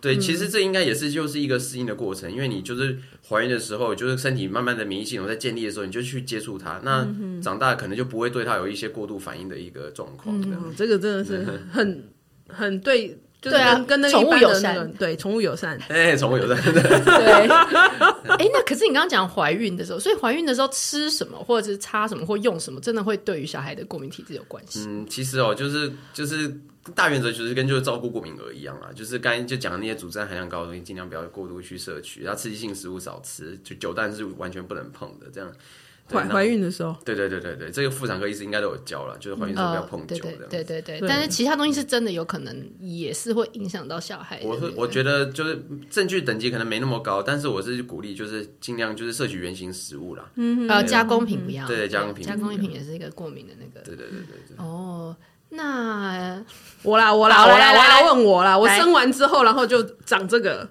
[0.00, 1.24] 对，其实这应该也是就。
[1.24, 7.08] 就是一个适应的过程，因为你就是怀孕的时候，就是身体慢慢的免疫系统在建立的时候，你就去接触它，那
[7.40, 10.38] 长大可能就不会对它有一些过度反应的一个状况。
[10.42, 12.10] 嗯，这个真的是很
[12.46, 13.16] 很对，
[13.50, 16.82] 就是跟那个宠物友善，对宠物友善，哎，宠物友善，对。
[18.36, 24.84] 哎，那可是你刚刚讲怀孕的时候，所以怀孕的时候吃什么，或者是擦什么，或用什么，真的会对于小孩的过敏体质有关系？
[24.88, 26.52] 嗯，其实哦，就是就是。
[26.94, 35.24] 大原则就是跟就是照顾过敏儿一样啊，就是刚才就讲的那些组织含量高的东西，尽量不要过度去摄取，然后刺激性食物少吃，就酒蛋是完全不能碰的。
[35.32, 35.50] 这样
[36.12, 40.46] 怀怀孕的时候，对对对对对，这个妇产科医师应该都有教了，就是怀孕的时候不要碰酒的。
[40.50, 44.40] 对对对对，但是其他东西是真的有可能也是会影响到小孩。
[44.44, 50.24] 我是我觉得就是证据等级可能没那么高，但是我是鼓励就是尽量就是摄取原型食物啦。
[50.34, 51.66] 嗯，呃，加工品不要。
[51.66, 53.84] 对加工品，加工品也是一个过敏的那个。
[53.84, 54.56] 对对对对对。
[54.58, 55.16] 哦。
[55.50, 56.42] 那
[56.82, 58.58] 我啦，我啦，我啦，我来问我啦。
[58.58, 60.68] 我生完之后，然后就长这个，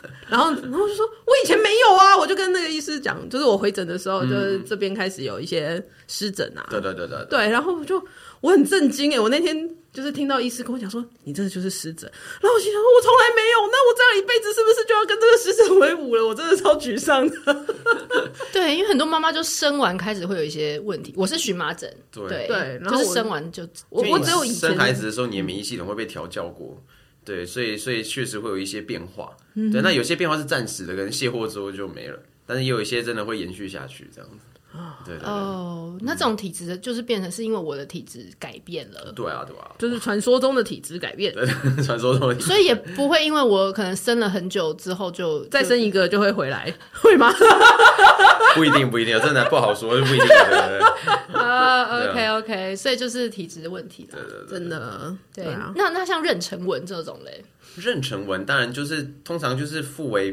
[0.28, 8.02] 然后然后就说，我以前没有啊，我就跟那个医师讲，就是我回诊的时候，就是这边开始有一些湿疹啊，对对对对，对，然后我就
[8.40, 9.68] 我很震惊哎，我那天。
[9.94, 12.10] 就是听到医师跟我讲说，你这个就是湿疹，
[12.42, 16.26] 然后我心想说，我从来没有，那我这样一辈子是不是就要跟这个湿疹为伍了？
[16.26, 17.64] 我真的超沮丧的。
[18.52, 21.14] 对，因为很多妈妈就生完开始会有一些问题。
[21.16, 26.76] 我是荨麻疹，对对，然后就是生完就我我只有以前生孩子的时候，你的免疫系统会被调教过，
[27.24, 29.36] 对，所以所以确实会有一些变化。
[29.54, 34.53] 对，那有些变化是暂时的，可能卸货之后就没了，但是也有一些真的会延续下去，这样子。
[35.04, 39.12] 对，对，对哦，那这种体质的，就是变成是因为我的体质改变了。
[39.14, 41.32] 对啊，对啊，就是传说中的体质改变。
[41.32, 41.46] 对，
[41.84, 42.46] 传说中的体质。
[42.46, 47.32] 所以也不会因为我可能生了很久之后就再生一个就会回来， 会吗？
[48.56, 50.28] 不一定，不一定，真的不好说，就不一定。
[51.32, 54.18] 啊，OK OK，所以就是体质的问题了。
[54.18, 55.16] 对对对，真的。
[55.34, 57.44] 对啊，那那像妊娠纹这种嘞？
[57.78, 60.32] 妊娠纹当然就是通常就是腹围，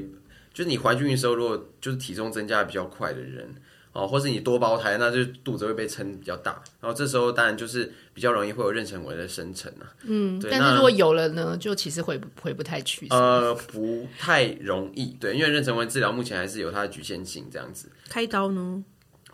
[0.54, 3.54] 就是你怀孕的时候，如果就是体重增加的比较快的人。
[3.93, 9.91] 哦，或是你多胞胎，那就肚子会被撑比较大，然后这时候当然就是比较容易会有妊娠纹的生成啊。
[10.04, 13.08] 嗯，对，但是如果有了呢，就其实回回不太去。
[13.10, 17.89] 呃，不太容易，对，因为妊娠纹治疗目前还是有它的局限性，这样子。
[18.10, 18.84] 开刀呢？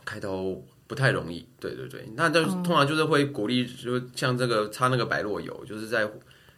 [0.03, 0.55] 开刀
[0.87, 6.09] 不太容易，对对对，那就通常就是会鼓励，就像这个擦那个百络油，就是在。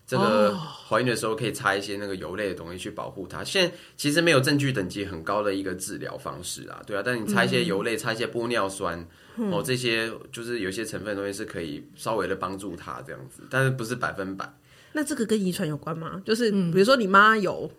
[0.09, 3.43] 这个怀孕的时候可以擦一些那个油类的东西去保护它。
[3.43, 7.03] 现在其实没有证据等级很高的一个治疗方式啊，对啊。
[7.05, 14.51] 但是你擦一些油类，擦一些玻尿酸，哦，这些就是有些成分的东西是可以稍微的帮助它这样子，但是不是百分百。
[14.93, 16.19] 那这个跟遗传有关吗？
[16.25, 17.71] 就是比如说你妈有，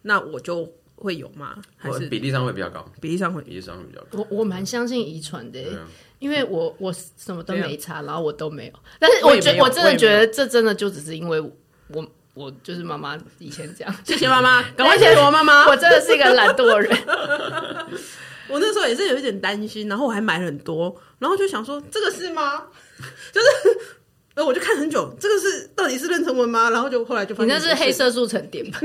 [0.00, 1.60] 那我就会有吗？
[1.76, 2.90] 还是比例上会比较高？
[3.02, 4.26] 比例上会，比例上会比较高。
[4.30, 5.60] 我我蛮相信遗传的，
[6.20, 8.72] 因为我我什么都没擦，然后我都没有。
[8.98, 11.52] 但是我觉我真的觉得这真的就只是因为。
[11.88, 15.66] 我我就是妈妈以前这样，谢谢妈妈，赶快谢谢我妈妈。
[15.68, 16.98] 我真的是一个懒惰的人，
[18.48, 22.64] 我那时候也是有一点担心，然后我还买很多，然后就想说这个是吗？
[23.32, 23.46] 就是，
[24.34, 26.70] 呃，我就看很久，这个是到底是妊娠纹吗？
[26.70, 28.80] 然后就后来就发现你那是黑色素沉淀吧？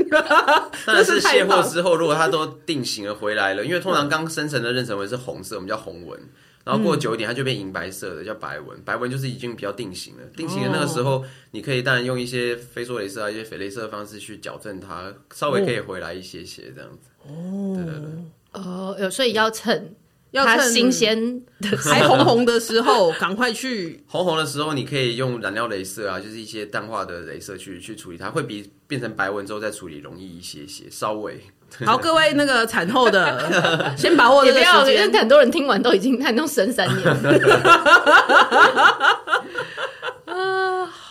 [0.86, 6.18] 但是卸货之后，如果它都定型了回来了，因为通常刚生成的妊娠纹是红色，我们叫红纹。
[6.64, 8.80] 然后过久一点，它就变银白色的，叫白纹。
[8.82, 10.22] 白纹就是已经比较定型了。
[10.36, 17.10] 定型的那个时候，你可以当然用一些飞梭镭射啊，一些霏雷射的方式去矫正它，稍微可以回来一些些这样子。
[17.26, 18.10] 哦，对对对。
[18.52, 19.94] 哦，有所以要趁
[20.32, 21.40] 要趁新鲜
[21.78, 24.02] 还红红的时候，赶快去。
[24.06, 31.40] 红红的时候，你可以用染料镭射啊，就是一些淡化的镭射去去处理它，会比变成白纹之后再处理容易一些些，稍微。
[31.86, 35.06] 好，各位那个产后的， 先把握这个时间。
[35.06, 37.08] 因为很多人听完都已经看都生三年。
[37.08, 37.16] 啊，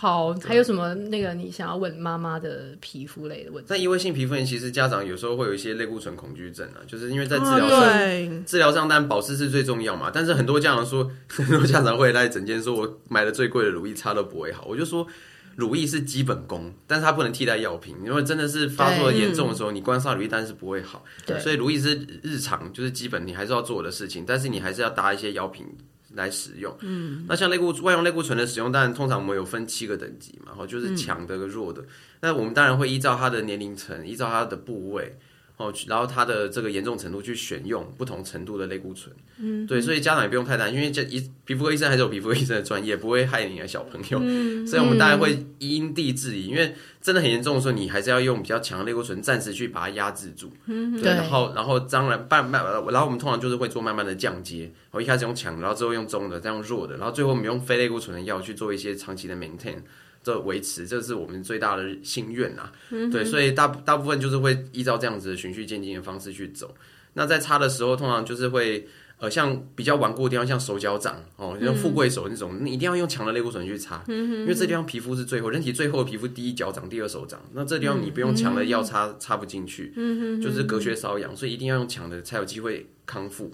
[0.02, 3.68] 好，还有什么那个你想要问妈妈的皮肤类的问题？
[3.68, 10.10] 在异位性皮肤炎，其实家长有时候会有一些类固醇恐惧症啊，就是因为在治疗上，啊、治疗上当然保湿是最重要嘛。
[10.12, 15.06] 但是很多家长说， 很多家长会来整间说，我买了最贵的乳液擦都不会好，我就说。
[15.54, 17.94] 乳液是基本功，但是它不能替代药品。
[18.02, 21.04] 因为真的是发作严重的时候，嗯、你光擦乳液但是不会好。
[21.26, 25.66] 对，所以乳液是日常就是基本你还是要做的事情，但是你还是要搭一些药品
[26.14, 26.76] 来使用。
[26.80, 31.84] 嗯，那像类固外用类固醇的使用，当然通常我们有分七个等级嘛，就是强的跟弱的。
[32.20, 35.18] 那、嗯、我们当然会依照它的年龄层，依照它的部位。
[35.62, 59.76] 哦，然后它的这个严重程度去选用不同程度的类固醇，嗯，对，所以家长也不用太担心，因为这一皮肤科医生还是有皮肤科医生的专业，不会害你的小朋友，嗯，所以我们当然会因地制宜，因为真的很严重的时候，你还是要用比较强的类固醇暂时去把它压制住，嗯，对，然后然后当然慢慢，然后我们通常就是会做慢慢的降阶，我一开始用强，然后之后用中的，再用弱的，然后最后我们用非类固醇的药去做一些长期的 maintain。
[60.22, 62.70] 这维持，这是我们最大的心愿呐。
[62.90, 66.74] 嗯、对，所以大大部分就是会依照这样子的循序渐进的方式去走。
[67.14, 77.40] 那在擦的时候，通常就是会呃，像比较顽固的地方，像手脚掌哦，像富贵手那种，嗯、你一定要用强的类固醇去擦，嗯、因为这地方皮肤是最厚，人体最厚的皮肤，第一脚掌，第二手掌。
[77.52, 83.52] 那这地方你不用强的药擦，擦不进去，嗯、就是隔靴搔痒，所以一定要用强的才有机会康复。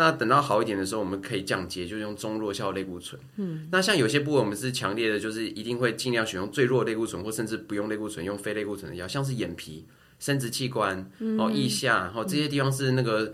[0.00, 3.20] 那等到好一点的时候，我们可以降阶，就是用中弱效类固醇。
[3.36, 9.84] 嗯，那像有些部位我们是强烈的，就是一定会尽量选用最弱类固醇，或甚至不用类固醇，用非类固醇的药，像是眼皮、
[10.18, 13.26] 生殖器官、嗯、哦腋下，哦这些地方是那个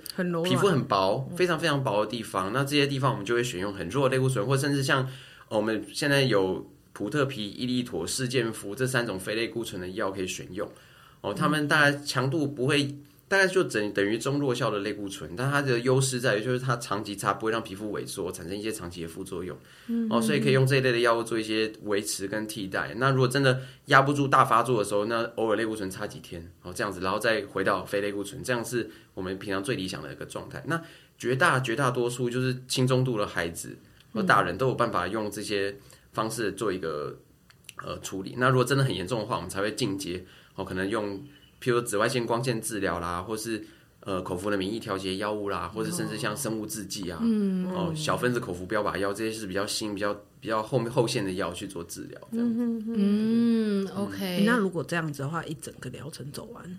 [0.43, 2.53] 皮肤很薄、非常非常薄的地方。
[2.53, 5.05] 那这些地方我们就会选用很弱的类固醇，或甚至像、
[5.49, 10.69] 哦、我们现在有普特皮、伊利妥、士健夫这三种非类固醇的药可以选用。
[11.21, 12.97] 哦，他们大概强度不会。
[13.29, 19.59] 大概就等等于中弱效的类固醇，但它的优势在于就是它长期擦不会让皮肤萎缩，产生一些长期的副作用。
[19.89, 22.95] 嗯，哦，所以可以用这一类的药物做一些维持跟替代。
[22.99, 30.63] 那如果真的压不住大发作的时候，那偶尔类固醇擦几天，哦，这样子，然后再回到非类固醇，这样是我们平常最理想的一个状态。
[30.67, 30.81] 那
[31.19, 33.77] 绝大绝大多数就是轻中度的孩子
[34.13, 35.75] 和大人都有办法用这些
[36.13, 37.19] 方式做一个
[37.85, 38.37] 呃处理。
[38.39, 40.25] 那如果真的很严重的话，我们才会进阶，
[40.55, 41.21] 哦，可能用。
[41.63, 43.65] 譬如紫外线光线治疗啦，或是
[44.01, 52.21] 呃口服的免疫调节药物啦，或者甚至像生物制剂啊，嗯、哦小分子口服标靶药，这些是比较新、比较比较后面后线的药去做治疗。
[52.31, 54.45] 嗯嗯，OK。
[54.47, 56.79] 那如果这样子的话，一整个疗程走完，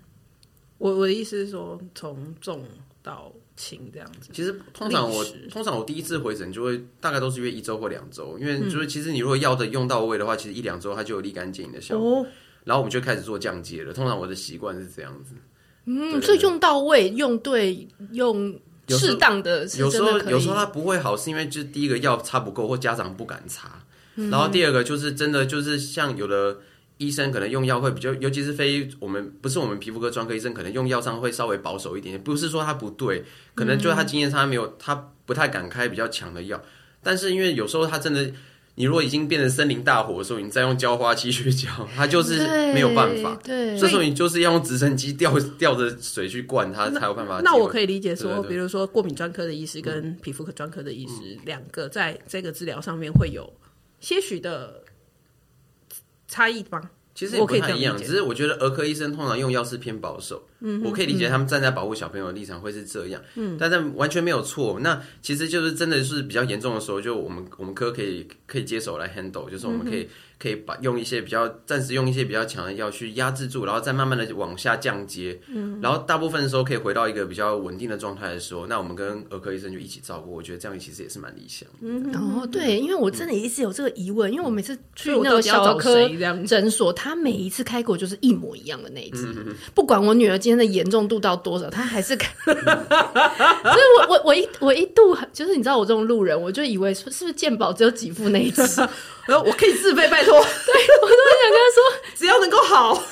[0.78, 2.64] 我我的意思是说，从重
[3.02, 4.30] 到轻这样子。
[4.32, 12.22] 其实通常我通常我第一次回诊就会大概都是约一周或两周，因为就是其实你如果药的用到位的话，其实一两周它就有立竿见影的效果。
[12.22, 12.28] 哦
[12.68, 13.94] 然后我们就开始做降阶了。
[13.94, 15.36] 通常我的习惯是这样子，
[15.86, 18.60] 嗯，所以用到位、用对、用
[18.90, 23.82] 适当的，有时候有时候它不会好，是因为就是第一个药擦不够，或家长不敢擦。
[24.30, 26.58] 然后第二个就是真的就是像有的
[26.98, 32.22] 医生可能用药会比较，尤其是非我们不是我们皮肤科专科医生，可能用药上会稍微保守一点。
[32.22, 33.24] 不是说他不对，
[33.56, 36.62] 可能就是他经验差没有，他不太敢开比较强的药。
[37.02, 38.30] 但是因为有时候他真的。
[38.80, 41.68] 你如果已经变成森林大火的时候，你再用浇花器去浇，
[41.98, 43.36] 它就是没有办法。
[43.44, 47.42] 对，这时候你就是要用直升机吊吊着水去灌它，才有办法。
[47.44, 53.52] 那我可以理解说，对对对，比如说过敏专科的医师跟皮肤科专科的医师，两、嗯、个在这个治疗上面会有
[54.00, 54.84] 些许的
[56.28, 56.88] 差异吗？
[57.18, 60.48] 其实也不太一样，只是我觉得儿科医生通常用药是偏保守。
[60.60, 63.20] 嗯，我可以理解他们站在保护小朋友的立场会是这样。
[63.34, 64.80] 嗯，但是完全没有错。
[64.82, 70.08] 那其实就是真的是比较严重的时候，就我们我们科可以可以接手来 handle，就是我们可以。
[70.40, 81.68] 可以把用一些比较暂时用一些比较强的药去压制住，然后再慢慢的往下降阶，嗯，然后大部分的时候可以回到一个比较稳定的状态的时候，那我们跟儿科医生就一起照顾，我觉得这样其实也是蛮理想。
[81.82, 86.08] 嗯，哦，对，因为我真的一直有这个疑问，嗯、因为我每次去那个小儿科
[86.46, 92.32] 诊所，他每一次开口就是一模一样的那一次，嗯、不管我女儿今天的严重度到多少，他还是开。
[92.46, 92.56] 所
[93.74, 98.64] 以我我我一我一度就是你知道我这种路人，我就以为是不是健保只有几副那一支。
[99.28, 100.34] 然后我可以自费，拜托。
[100.42, 103.04] 对，我都想跟他说， 只要能够好。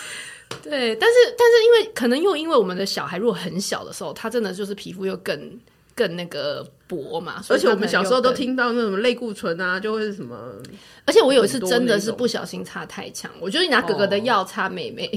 [0.64, 5.60] 对，但是但是因为可能又因为我们的小孩如果很小的时候，他真的就是皮肤又更
[5.94, 10.36] 更那个薄嘛，而且我们小时候都听到那种类固醇啊，就会是什么。
[11.06, 15.08] 而且我有一次真的是不小心擦太强，我就是拿哥哥的药擦妹妹，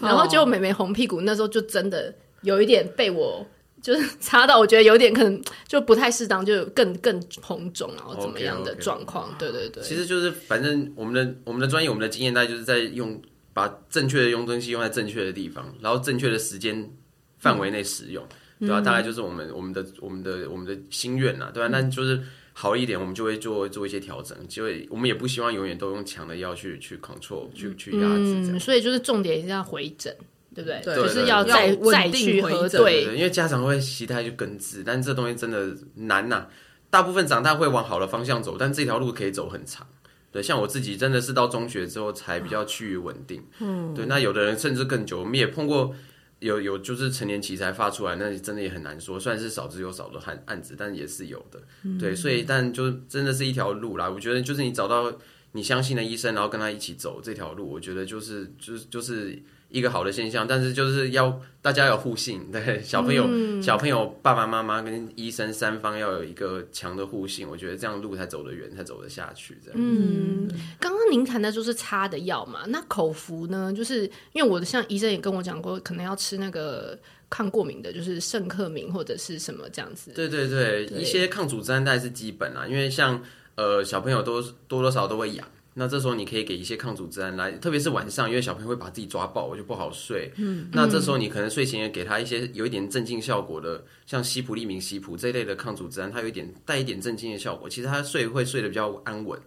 [0.00, 3.46] 哦、然后结果妹妹红屁股，那时候就真的有一点被我。
[3.86, 9.38] 就是 擦到，我觉得有点可能就不太适当，就更更红肿，然后怎么样的状况？Okay, okay.
[9.38, 9.82] 对对对。
[9.84, 13.22] 其实就是反正我们的我们的专业，我们的经验，大概就是在用
[13.52, 16.90] 把正确的用东西用在正确的地方，然后正确的时间
[17.38, 18.24] 范围内使用，
[18.58, 18.80] 嗯、对吧、啊？
[18.80, 21.68] 大概就是我们我们的我们的我们的心愿呐，对吧、啊？
[21.70, 22.20] 那、嗯、就是
[22.54, 28.50] 好一点，我们就会做做一些调整，就会我们也不希望永远都用强的药去去 control 去去压制。
[28.50, 30.12] 嗯，所以就是重点一定要回诊。
[30.56, 30.80] 对不对？
[30.82, 36.48] 对，就是要再再去核对，因为家长会期待去根治，但这东西真的难呐、啊。
[36.88, 39.86] 大部分长大会往好的方向走，但这条路可以走很长。
[40.32, 43.44] 对，像我自己真的是到中学之后才比较趋于稳定。
[43.58, 44.06] 嗯，对。
[44.06, 45.94] 那有的人甚至更久，我们也碰过
[46.38, 49.20] 有有就是成年期才发出来，那真的也很难说。
[49.20, 51.60] 虽然是少之又少的案案子，但也是有的。
[51.98, 54.08] 对，所以但就真的是一条路啦。
[54.08, 55.12] 我觉得就是你找到
[55.52, 59.42] 你相信的医生，然后跟他一起走这条路，我觉得就是就是就是。
[59.68, 69.58] 一个好的现象，但是就是要大家有互信， 对小朋友、嗯、小朋友爸爸妈妈跟医生三方要有一个强的互信，我觉得这样路才走得远，才走得下去。
[69.64, 69.78] 这样。
[69.78, 70.48] 嗯，
[70.78, 73.72] 刚刚您谈的就是擦的药嘛，那口服呢？
[73.72, 76.96] 就是因为我的像医生也跟我讲过，可能要吃那个
[77.28, 80.12] 抗过敏的，就是肾克敏或者是什么这样子。
[80.12, 83.20] 对对对，对一些抗组织胺带是基本啦，因为像
[83.56, 85.46] 呃小朋友都多多少少都会痒。
[85.78, 90.32] 那这时候你可以给一些抗组织胺来，特别是晚上，因为小朋友会把自己抓爆，我就不好睡。
[90.38, 97.68] 嗯，那这时候你可能睡前也给他一些有一点镇静效果的，像西普利明、西普这一类的抗组织胺，它有一点带一点镇静的效果。
[97.68, 99.38] 其实他睡会睡得比较安稳，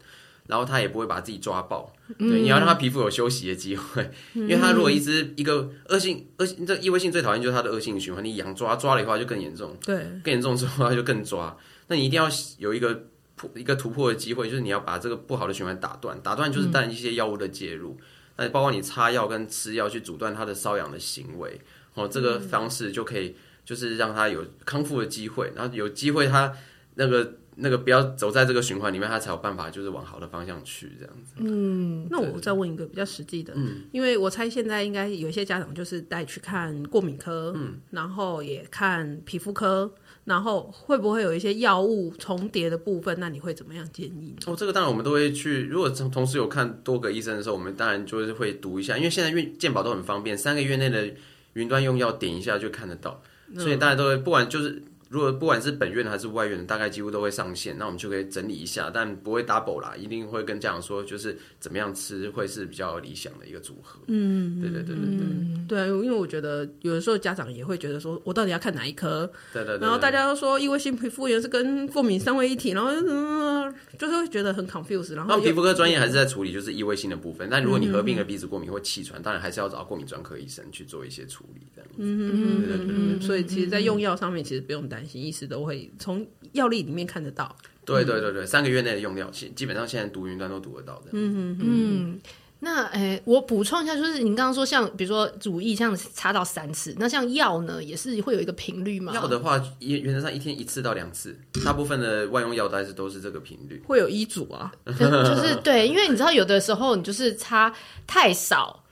[0.46, 1.92] 然后他也不会把自己抓爆。
[2.20, 4.04] 嗯、对，你要让他皮肤有休息的机会，
[4.36, 11.58] 嗯、因为他如果一直一个恶性恶性，这异位性最讨厌就是他的恶性循环，你痒抓抓了以后就更严重，对，更严重之后他就更抓。
[11.88, 13.08] 那你一定要有一个。
[13.56, 17.98] 一个突破的机会，就是你要把这个不好的循环打断，打断就是带一些药物的介入，
[18.38, 21.60] 那、嗯、包括你擦药跟吃药去阻断它的瘙痒的行为，
[21.94, 23.36] 哦，这个方式就可以
[23.66, 26.52] 就是让他有康复的机会，然后有机会他
[26.96, 31.34] 那个那个不要走在这个循环里面，他才有办法就是往好的方向去这样子。
[31.38, 39.94] 嗯，那我再问一个比较实际的，嗯，因为我猜现在应该有一些家长就是带去看过敏科，嗯，然后也看皮肤科，
[40.26, 43.16] 然后会不会有一些药物重叠的部分？
[43.20, 44.36] 那你会怎么样建议？
[44.46, 45.66] 哦，这个当然我们都会去。
[45.66, 51.10] 如果同时有看多个医生的时候，我们当然就是会读一下，因为现在运健保都很方便，三个月内的
[51.54, 54.82] 云端用药点一下就看得到，嗯，所以大家都会不管就是。
[55.10, 64.00] 如果不管是本院的还是外院的，大概几乎都会上线，那我们就可以整理一下，但不会 double 啦，一定会跟家长说，就是怎么样吃会是比较理想的一个组合。
[64.08, 69.30] 嗯，对对对对对，嗯、对，因为我觉得有的时候家长也会觉得说，我到底要看哪一科？
[69.52, 69.82] 对对对。
[69.82, 75.16] 然后大家都说异位性皮肤炎是跟过敏三位一体，然后嗯，就是会觉得很 confused。
[75.16, 81.96] 然后皮肤科专业还是在处理就是异位性的部分，但如果你合并了鼻子过敏或气喘，当然还是要找过敏专科医生去做一些处理这样子。
[81.98, 83.22] 嗯嗯嗯嗯。
[83.22, 85.92] 所以其实，在用药上面其实不用担心，医师都会。
[86.00, 91.08] 从药力里面看得到，对对对对，三个月内的用药，基基本上现在读云端都读得到的。
[91.12, 92.22] 嗯嗯嗯。
[92.62, 99.14] 那诶、欸，我补充一下，就是您刚刚说像比如说乳液，像擦到三次，那像药呢，也是会有一个频率吗？
[99.14, 103.82] 药的话，原原则上一天一次到两次，大部分的外用药袋是都是这个频率。
[103.88, 107.74] 会有医嘱啊，就是对，因为你知道有的时候你就是擦
[108.06, 108.84] 太少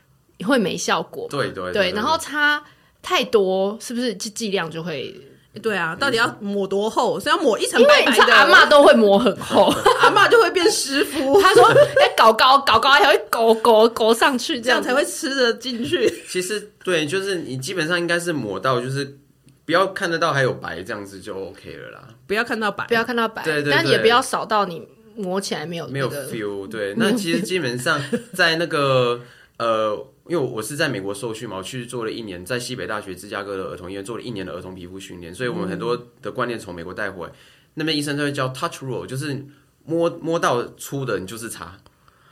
[0.45, 2.63] 会没效果，对对对，然后擦
[3.01, 5.13] 太多，是不是剂量就会？
[5.59, 7.19] 对啊，到底要抹多厚？
[7.19, 8.17] 是要抹一层白白的？
[8.17, 11.39] 因为阿妈都会抹很厚， 阿妈就会变师傅。
[11.41, 16.11] 他说要搞高，搞高还会勾勾勾上去，这样才会吃得进去。
[16.27, 19.17] 其实对，就是你基本上应该是抹到，就是
[19.65, 22.07] 不要看得到还有白，这样子就 OK 了啦。
[22.25, 26.67] 不要看到白，不要看到白，对但也不要少到你抹起来没有、那个、没有 feel。
[26.69, 28.01] 对， 那其实基本上
[28.33, 29.21] 在那个
[29.57, 30.07] 呃。
[30.29, 37.33] 因为我是在美国受训嘛，我去做了一年，在西北大学芝加哥的儿童医院做了一年的儿童皮肤训练，所以我们很多的观念从美国带回来。
[37.75, 39.45] 那边医生都会叫 touch rule，就是
[39.85, 41.77] 摸摸到粗的你就是擦。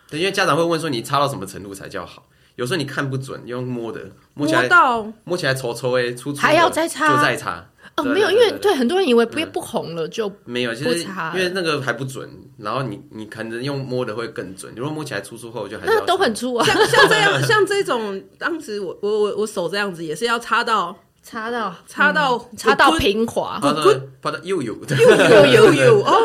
[0.09, 2.27] 对，因为家长会问说你擦到什么程度才叫好？
[2.55, 7.69] 有时候你看不准，用摸的摸起来摸到摸起来稠稠诶，粗粗还要再擦就再擦。
[7.97, 14.73] 哦，没有，因为对很多人以为不不红了就没有，其实因为那个还不准，然后你你可能用摸的会更准。
[14.75, 16.65] 如果摸起来粗粗厚就还是那都很粗啊。
[16.65, 20.93] 像像这样像这种，当时我我我我手这样子也是要擦到
[21.23, 23.83] 擦到擦到擦到平滑，擦到
[24.21, 26.19] 擦到又有又有又有 哦。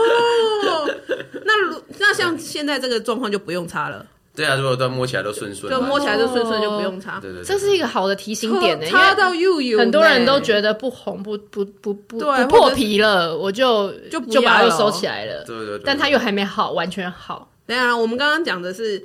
[1.45, 4.05] 那如那像现在这个状况就不用擦了。
[4.33, 7.19] 对啊，如果都摸起来都顺顺，就摸起来都顺顺，就不用擦。
[7.21, 15.45] 对对，这是一个好的提醒点呢，擦到又有，很多人都觉得不红不不不不不破皮了，我就就就把它收起来了。
[15.45, 17.51] 对对对，但它又还没好，完全好。
[17.67, 19.05] 等下，我们刚刚讲的是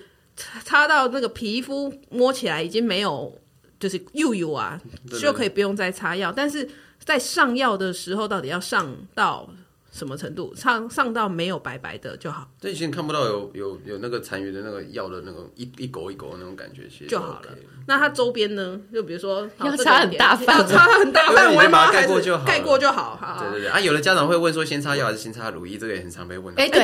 [0.64, 3.34] 擦到那个皮肤摸起来已经没有，
[3.80, 4.80] 就是又有啊，
[5.20, 6.32] 就可以不用再擦药。
[6.32, 6.70] 但是
[7.04, 9.50] 在上药的时候，到底要上到
[9.96, 10.54] 什么程度？
[10.54, 12.52] 上上到没有白白的就好。
[12.60, 17.48] 这已经看不到有有有那个残余的那个药的那个一一勾一勾的那种感觉，其实就好了。
[17.88, 18.78] 那它周边呢？
[18.94, 23.16] 就比如说要擦很大范，要擦很大范围，把它盖过就好，盖过就好。
[23.16, 23.70] 好，对对对。
[23.70, 25.78] 啊，有的家长会问说，先擦药还是先擦乳液？
[25.78, 26.54] 这个也很常被问。
[26.56, 26.84] 哎，对，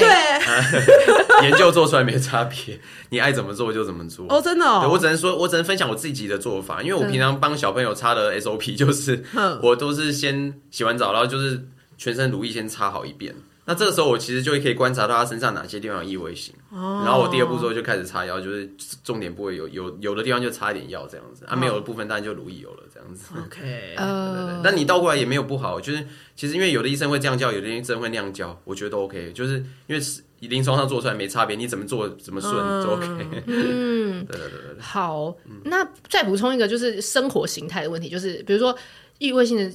[1.44, 4.26] 研究做出来没差别，你爱怎么做就怎么做。
[4.30, 4.66] 哦，真的。
[4.80, 9.22] 对，我只能说，我只能分享我自己的做法，因为我平常帮小朋友擦的 SOP 就是，
[9.62, 11.68] 我都是先洗完澡，然后就是。
[12.02, 13.36] 全身乳液先擦好一遍，
[13.66, 18.68] 那这个时候我其实就可以观察到他身上哪些地方有异味型，哦、然后我第二步之后就开始擦药，就是
[19.04, 23.36] 重点部位有有有的地方就擦一点药这样子，哦、啊没有的部分当然就乳液有了这样子。
[23.38, 26.04] OK，呃，但你倒过来也没有不好，就是
[26.36, 30.02] 其实因为有的医生会这样教，有的医生会那样教，我觉得都 OK，就是因为
[30.40, 32.52] 临床上做出来没差别，你怎么做怎么顺
[32.84, 33.06] 就 OK。
[33.46, 34.82] 嗯， 对对对对。
[34.82, 38.76] 好，那再补充一个就是生活形态的问题，就是比如说。
[39.22, 39.72] 异位性的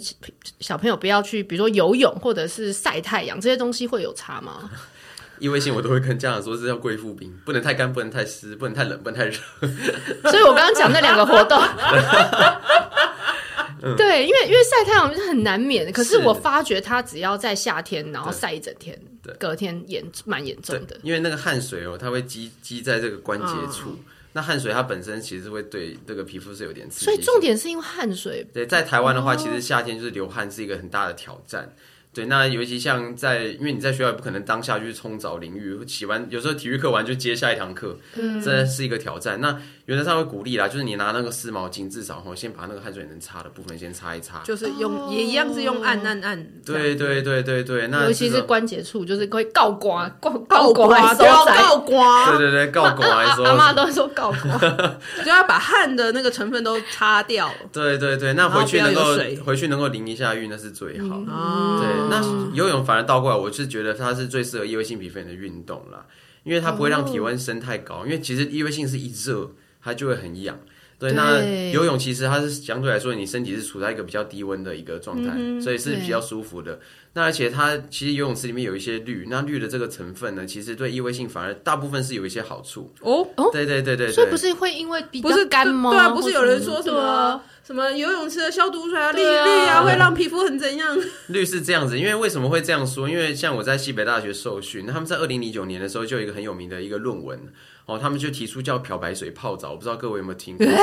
[0.59, 4.69] 小朋友不要去，比如说游泳或者是晒太阳，这些东西会有差吗？
[5.39, 9.39] 异位性我都会跟家长说这叫贵妇冰，不能太干，不能太湿，不能太冷，不能太热。
[10.29, 11.63] 所以我刚刚讲那两个活动，
[13.97, 15.93] 对，因为因为晒太阳是很难免的。
[15.93, 19.01] 可是我发觉他只要在夏天，然后晒一整天，
[19.39, 20.99] 隔天严蛮严重的。
[21.05, 23.91] 因为那个汗水哦，它会积积在这个关节处。
[23.91, 24.05] 嗯
[24.37, 28.47] 那汗水它本身其实会对这个皮肤是有点刺激，所以重点是因为汗水。
[28.53, 31.75] 对，在台湾的话，其实夏天就是流汗是一个很大的挑战。
[32.13, 39.41] 对，那尤其像在，因为你在学校也不可能当下去冲澡淋浴，洗完有时候体育课完就接下一堂课，嗯，这是一个挑战。
[39.41, 46.45] 那原则上会鼓励啦，就是你拿那个湿毛巾，至少哈，先把那个汗水能擦的部分先擦一擦，就是用也一样是用按按按。
[46.65, 52.37] 对对对对对，那尤其是关节处，就是会告刮，告告刮，都要告刮。
[52.37, 54.59] 对对对，告刮来说， 阿妈都说告刮，
[55.25, 57.49] 就要把汗的那个成分都擦掉。
[57.73, 61.17] 对对对，那回去能够回去能够淋一下浴，那是最好。
[61.17, 62.09] 对。
[62.11, 62.21] 那
[62.53, 66.05] 游泳反而倒过来，我是觉得它是最适合异位性皮肤炎的运动啦，
[66.43, 69.49] 因为它不会让体温升太高，因为其实异位性是一热
[69.87, 70.59] 它就会很痒。
[70.99, 76.81] 对，那游泳其实它是相对来说，你身体是处在一个比较低温的一个状态，嗯、所以是比较舒服的。
[77.13, 82.95] 那而且它其实游泳池里面有一些氯，那氯的这个成分呢，其实对异位性反而大部分是有一些好处。
[83.01, 85.91] 哦哦，对对对对，所以不是会因为比较干吗？
[85.91, 90.99] 对啊，不是有人说什么什么游泳池的消毒水啊，氯氯啊，会让皮肤很怎样？
[91.27, 93.07] 氯是这样子，因为为什么会这样说？
[93.07, 97.39] 因为像我在西北大学受训，他们在二零零九年的时候就有一个很有名的一个论文。
[97.87, 100.79] 哦，他们就提出叫漂白水泡澡，我不知道各位有没有听过这个？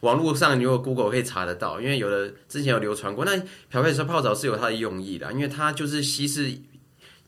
[0.00, 3.26] 网络上你如果 Google 可以查得到，因为有的之前有流传过。
[3.26, 3.36] 那
[3.68, 6.50] 漂白水泡澡是有它的用意的，因为它就是稀释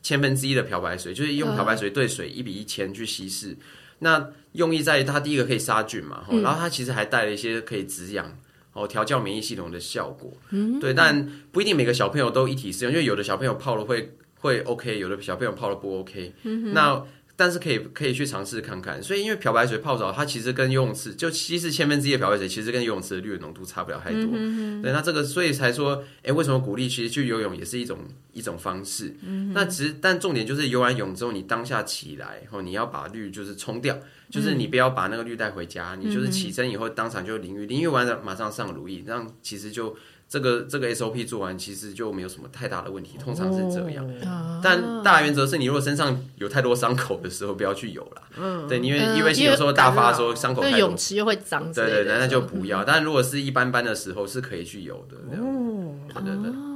[0.01, 3.55] 千分之一的漂白水，就是用漂白水兑水一比一千去稀释。
[3.99, 8.35] 那用意在于它第一个可以杀菌嘛，然后它其实还带了一些可以止痒、
[8.73, 10.33] 哦调教免疫系统的效果。
[10.49, 16.33] 嗯，对，但不一定每个小朋友都一体适用，因为有的小朋友泡了会会 OK，有的小朋友泡了不 OK。
[16.41, 17.05] 嗯，那。
[17.35, 24.29] 但是可以可以去尝试看看，所以因为漂白水泡澡，它其实跟游泳池就稀释千分之一的漂白水，其实跟游泳池的氯的浓度差不了太多。
[24.33, 27.97] 嗯、对，那这个所以才说，哎、欸，为什么鼓励其实去游泳也是一种
[28.33, 29.15] 一种方式？
[29.23, 33.97] 嗯、那其实但重点就是游完泳之后，你当下起来后，你要把氯就是冲掉，
[34.29, 39.95] 就是你不要把那个氯带回家，你就是起身以后当场就淋浴，淋浴完了马上上乳液，这样其实就。
[40.27, 44.03] 这个这个 SOP 做完，其实就没有什么太大的问题，通常是这样。
[44.25, 48.21] 哦、但大原则是你如果身上有太多伤口的时候，不要去游了。
[48.37, 51.71] 嗯，对，因为因为有时候大发的时候伤口太多，泳池又会脏。
[51.71, 52.83] 对对对，那就不要。
[52.83, 55.17] 嗯、但如果是一般般的时候，是可以去游的。
[55.39, 56.51] 哦，对对对。
[56.51, 56.72] 有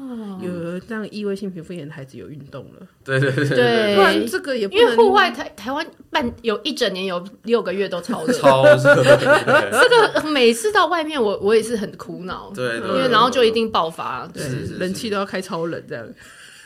[0.80, 8.75] 这样异位性皮肤炎的孩子有运动了，对对对对，不然这个也不因为户外台台湾半有一整年有六个月都超热，超热。
[8.78, 14.43] 这个每次到外面我我也是很苦恼，对，因为然后就一定爆发，对，
[14.80, 16.07] 人气都要开超冷这样。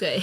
[0.01, 0.19] 对，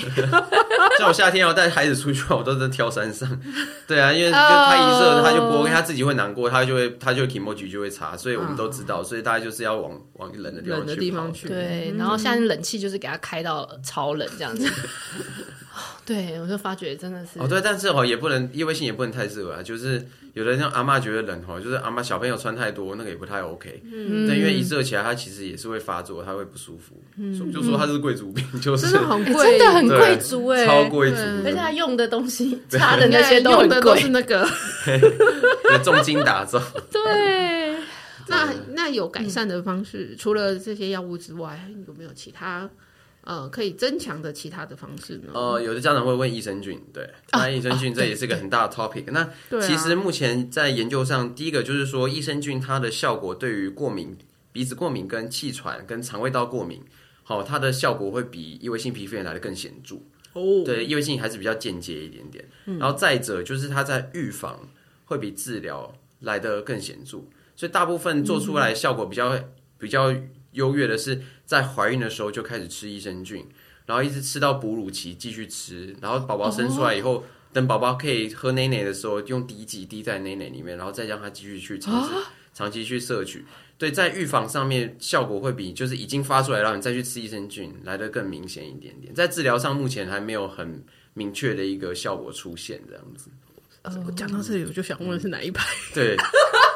[0.98, 3.40] 像我夏天要带孩子出去，我都是挑山上。
[3.86, 10.84] 对啊，因为就他一热，他就不会，他自己会难过，他就会，他就 kimochi 就会差，所以我们都知道，所以大家就是要往往冷的地方去。
[10.84, 11.46] 冷的地方去。
[11.46, 14.68] 对，然后现在冷气就是给他开到超冷这样子。
[16.04, 17.38] 对，我就发觉真的是。
[17.38, 20.06] 哦，对，但是哦，也不能异位性也不能太热啊，就是。
[20.34, 23.82] 有的像阿妈觉得冷哈，就是阿妈小朋友穿太多，那个也不太 OK。
[23.84, 26.94] 嗯，对，因为一热起来，他其实也是会发作，他会不舒服。
[27.16, 34.46] 嗯，就说他是贵族病，就是真的很贵，真的很贵族哎，超贵族，而且他用的东西擦的那些 都很贵，都是那个
[35.82, 36.62] 重金打造。
[36.92, 37.74] 对，
[38.28, 42.70] 那那有改善的方式，除了这些药物之外，有没有其他？
[43.28, 45.32] 呃，可以增强的其他的方式呢？
[45.34, 49.04] 呃，有的家长会问益生菌，对，那益生菌这也是个很大的 topic。
[49.08, 49.28] 那
[49.60, 54.16] 其实目前在研究上，第一个就是说益生菌它的效果对于过敏、
[54.50, 56.82] 鼻子过敏、跟气喘、跟肠胃道过敏，
[57.22, 59.96] 好，它的效果会比异位性皮肤炎来的更显著。
[60.32, 62.48] 哦，对，异位性还是比较间接一点点。
[62.78, 64.58] 然后再者就是它在预防
[65.04, 67.18] 会比治疗来的更显著，
[67.54, 69.38] 所以大部分做出来效果比较
[69.76, 70.14] 比较。
[70.58, 73.46] 优越的是在怀孕的时候就开始吃益生菌，
[73.86, 83.44] 然后一直吃到哺乳期继续吃，然后宝宝生出来以后，哦、等宝宝可以喝奶奶的时候，用滴剂滴在奶奶里面，然后再让他继续去尝试、哦、长期去摄取。
[83.78, 89.14] 对，在预防上面效果会比就是已经发出来让你再去吃益生菌来的更明显一点点。
[89.14, 90.84] 在治疗上目前还没有很
[91.14, 93.30] 明确的一个效果出现，这样子。
[93.82, 95.64] 呃，我讲到这里我就想问是哪一排？
[95.94, 96.16] 对。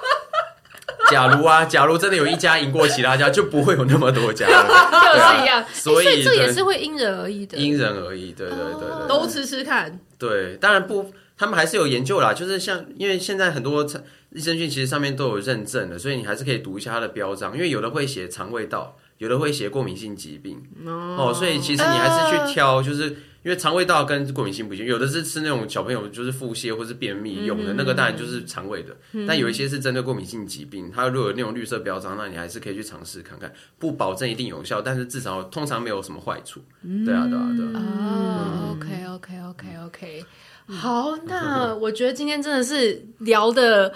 [1.13, 4.67] 假如啊，假如真的有一家赢过其他家，就不会有那么多家了，
[5.13, 5.65] 就是一样。
[5.73, 8.33] 所以这也是会因人而异的，因人而异。
[8.33, 10.01] 对对对对，都吃吃看。
[10.19, 12.33] 对，当然不，他们还是有研究啦。
[12.33, 13.87] 就是像，因为现在很多
[14.31, 17.55] 益生菌其实上面都有认证的，所以你还是可以读一下它的标章。
[17.55, 20.63] 因为有的会写肠胃道，有的会写过敏性疾病。
[20.87, 23.17] 哦，所以其实你还是去挑，就是。
[23.43, 28.97] 因为肠胃道跟过敏性不一样，有的是吃那种小朋友就是腹泻或是便秘用的，嗯、那个当然就是肠胃的。
[29.13, 36.61] 嗯、但有一些是针对过敏性疾病，它如果有那种绿色标章，那你还是可以去尝试看看，不保证一定有效，但是至少通常没有什么坏处。
[36.83, 37.73] 嗯、对啊，对啊，对啊。
[37.75, 40.25] 哦，OK，OK，OK，OK。
[40.67, 43.93] 好，那我觉得今天真的是聊的。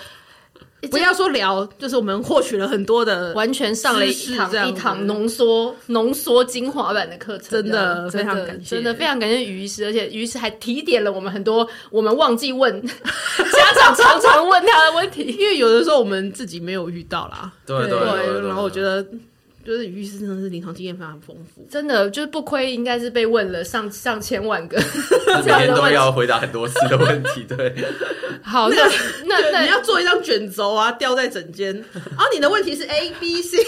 [0.91, 12.81] 不要说聊，就是我们获取了很多的，完全上了一堂一堂浓缩浓缩精华版的课程，真的非常感谢，真的非常感谢于医师，而且于医师还提点了我们很多我们忘记问。
[12.87, 19.05] 家长常常问他的问题，因为有的时候我们自己没有遇到啦，对对对，然后我觉得。
[19.67, 24.79] 就是于医师真的是临床经验非常丰富，真的就是不亏，应该是被问了上上千万个，
[25.45, 27.45] 每天都要回答很多次的问题。
[27.49, 27.75] 对，
[28.45, 28.77] 好，那
[29.25, 31.75] 那 那你要做一张卷轴啊，吊在枕间。
[31.93, 33.59] 然后你的问题是 A B C，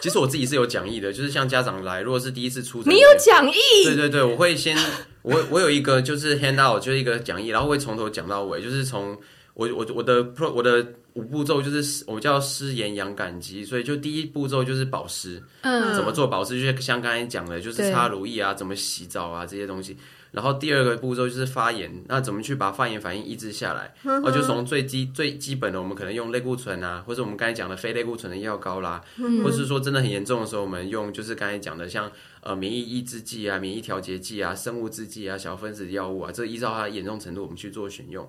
[0.00, 3.84] 其实我自己是有讲义的，就是像家长来，如果是第一次出诊，你有讲义？
[3.84, 4.74] 对对对，我会先
[5.20, 9.18] 我我有一个就是 hand out，就是一个讲义，然后会从头讲到尾，就是从
[9.52, 19.96] 我我我的 pro 我的五步骤就是我叫湿盐养感激，所以就第一步骤就是保湿，嗯，怎么做保湿，就是像刚才讲的，就是擦乳液啊，怎么洗澡啊这些东西。
[20.30, 23.94] 然后第二个步骤就是发炎，那怎么去把发炎反应抑制下来？
[24.02, 29.02] 然后就从最基最基本的，我们可能用类固醇啊，或者我们刚才讲的非类固醇的药膏啦，
[29.42, 32.10] 或是说真的很严重的时候，我们用就是刚才讲的像
[32.42, 38.28] 呃免疫抑制剂啊、免疫调节剂啊、生物制剂啊、小分子药物啊，这依照它的严重程度，我们去做选用。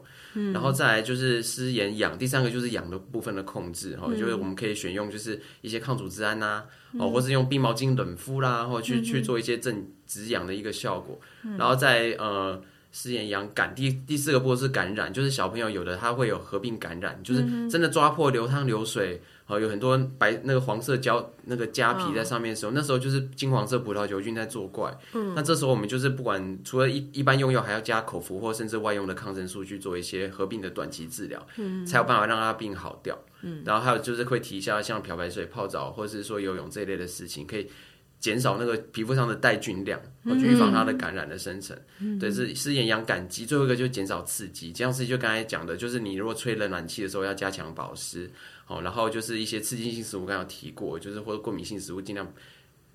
[0.54, 6.64] 然后再来就是湿盐养，第三个就是养的部分的控制，哈，就是我们可以选用就是一些抗组织胺呐，
[6.98, 11.18] 哦，或是用冰毛巾冷敷啦，或去去做一些正止痒的一个效果。
[11.58, 24.92] 然后在呃湿盐痒感，第第四个波是感染，就是小朋友有的他会有合并感染，就是真的抓破流汤流水，哦，有很多白那个黄色胶那个痂皮在上面的时候，那时候就是金黄色葡萄球菌在作怪。
[25.14, 33.16] 嗯，那这时候我们就是不管除了一一般用药，还要加口服或甚至外用的抗生素去做一些合并的短期治疗，嗯，才有办法让它病好掉。
[33.42, 37.70] 嗯，然后还有就是会提一下像漂白水泡澡或者是说游泳这一类的事情，可以。
[38.20, 40.00] 减少那个皮肤上的带菌量，
[40.40, 41.78] 去预防它的感染的生成。
[42.00, 43.46] 嗯、对，是是营养感激。
[43.46, 48.30] 最后一个就是减少刺激，这样子就刚才讲的，就是你如果吹冷暖气的时候要加强保湿。
[48.68, 52.32] 哦，然后就是一些刺激性食物，刚刚有提过，就是或者过敏性食物尽量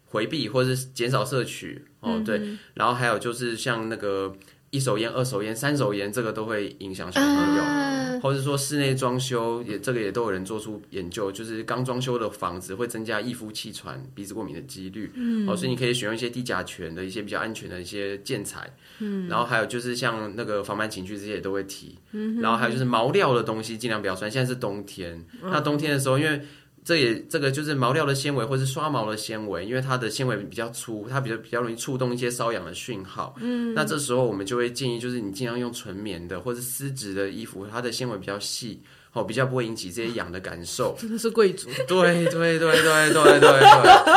[0.04, 1.84] 回避或者是减少摄取。
[2.00, 4.36] 哦，对，嗯、然后还有就是像那个。
[4.74, 15.12] 一手烟、二手烟、三手烟，这个都会影响小朋友，啊、或者说室内装修也这个也都有人做出研究，就是刚装修的房子会增加易夫气喘、鼻子过敏的几率。
[15.14, 18.68] 嗯，哦，所以你可以选用一些低甲醛的一些比较安全的一些建材。
[18.98, 21.96] 嗯，然后还有就是像那个防螨情绪这些也都会提。
[22.10, 26.40] 嗯，然后还有就是毛料的东西尽量不要穿，现在是冬天，嗯、那冬天的时候因为。
[26.84, 33.34] 这也这个就是毛料的纤维或是刷毛的纤维，因为它的纤维比较粗，它比较比较容易触动一些瘙痒的讯号。
[33.40, 38.82] 嗯，那这时候我们就会建议，就是你尽量用纯棉的或是丝质的衣服，它的纤维比较细，
[39.14, 40.94] 哦，比较不会引起这些痒的感受。
[41.00, 41.70] 真的是贵族。
[41.88, 43.60] 对对对对对对对。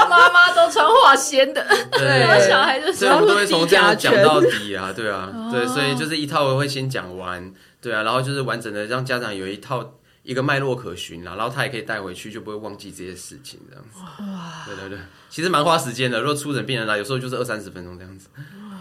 [0.10, 2.96] 妈妈都穿化纤的，对， 小孩就是。
[2.96, 7.50] 所以我们都会从这样讲到底啊，对啊，哦、对，所以就是一套我会先讲完，
[7.82, 9.94] 对啊，然后就是完整的让家长有一套。
[10.28, 14.02] 一个脉络可循啦，然后他也可以带回去，就不会忘记这些事情，这样子。
[14.24, 15.00] 哇，对对对，
[15.30, 16.20] 其实蛮花时间的。
[16.20, 18.28] 如果出诊病人来，有时候就是二三十分钟这样子，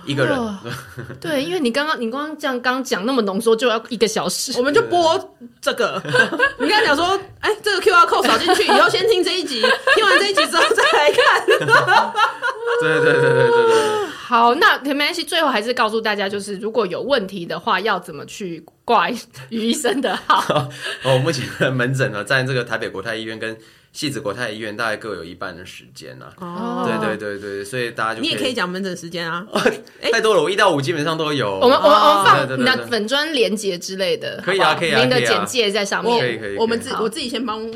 [0.05, 0.37] 一个人。
[1.23, 6.03] 对，因为你刚刚你刚刚这样刚讲那么浓缩，就要一个小时， 我们就播这个。
[6.59, 9.61] 你刚才讲说，哎，这个 QR code 扫进去以后，先听这一集，
[9.95, 11.47] 听完这一集之后再来看。
[11.47, 13.96] 对对对对对对。
[14.27, 19.09] 好，那没关系，最后还是告诉大家，就是如果有问题的话，要怎么去挂
[19.51, 20.43] 于医生的号。
[21.07, 23.57] 哦，目前的门诊呢，在这个台北国泰医院跟
[23.93, 26.27] 戏子国泰医院，大概各有一半的时间呢。
[26.41, 29.47] 哦，对对对对，所以大家就你也可以讲门诊时间啊。
[30.11, 31.61] 太多了，我一到五基本上都有。
[31.61, 36.57] 我们我们我们放你的粉砖连接之类的，可以啊可以啊，您的简介在上面，可以可以。
[36.57, 37.71] 我们自我自己先帮。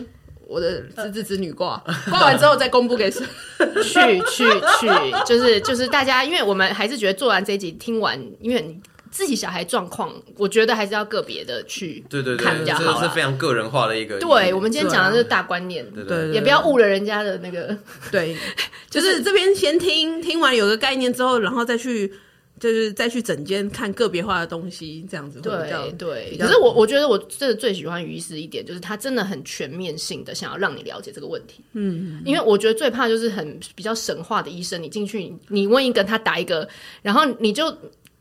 [0.51, 1.81] 我的侄子侄女挂
[2.11, 3.25] 挂完之后再公布给谁？
[3.85, 4.45] 去去
[4.81, 4.89] 去，
[5.25, 8.81] 就是就是大家，因为我们还是觉得做完这一集听完，因为你
[9.13, 14.19] 自己小孩状况，我觉得还是要个别的去对对对，看比较好，这是非常个人化的一个。
[14.19, 17.77] 对，我们今天讲的是大观念，对对，也不要误了人家的那个。
[18.11, 18.37] 对，
[18.91, 22.13] 就是这边先听听完有个概念之后，然后再去。
[22.61, 26.39] 就是再去诊间看个别化的东西，这样子会比较对对。
[26.39, 31.65] 可是我我觉得我真的最喜欢于医师一点，就是他真的很全面性的想要让你了解这个问题。
[31.73, 36.69] 嗯，因为我觉得最怕就是很比较神话的医生，你进去你问一个他答一个，
[37.03, 37.71] 然后你就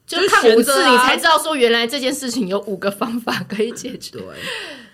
[0.07, 4.17] 就看五次，你才知道说原来这件事情有五个方法可以解决。
[4.17, 4.23] 对。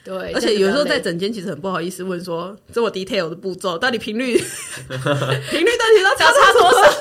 [0.05, 6.93] 对，而且有时候在整间其实很不好意思问说这么 detail 的步骤，到底频率 频率到底要差差多少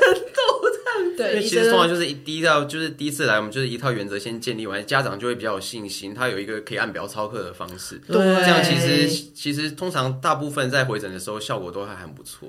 [1.16, 8.00] 对，其实通常就是一第一道就是第一次来，我们就是一套原则先建立完，家长就会比较有信心，他有一个可以按表操课的方式。
[8.08, 12.48] 对，这样其实其实通常大部分在回诊的时候效果都还很不错。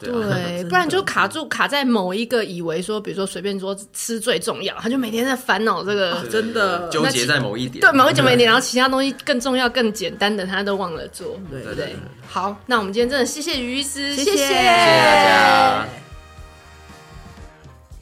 [0.00, 0.10] 对，
[0.70, 9.88] 不然就卡住卡在某一个以为说，比如说随便说吃最重要，他就每天在烦恼这个，真的纠结在某一点，对，某一点某一点， 然后其他东西更重要更。
[9.98, 11.96] 简单的他都忘了做，对不对，对？
[12.28, 14.46] 好，那我们今天真的谢谢于医师，谢谢，谢谢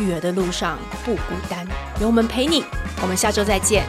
[0.00, 1.66] 育儿的路上不孤单，
[2.00, 2.64] 有我们陪你。
[3.02, 3.84] 我们下周再见。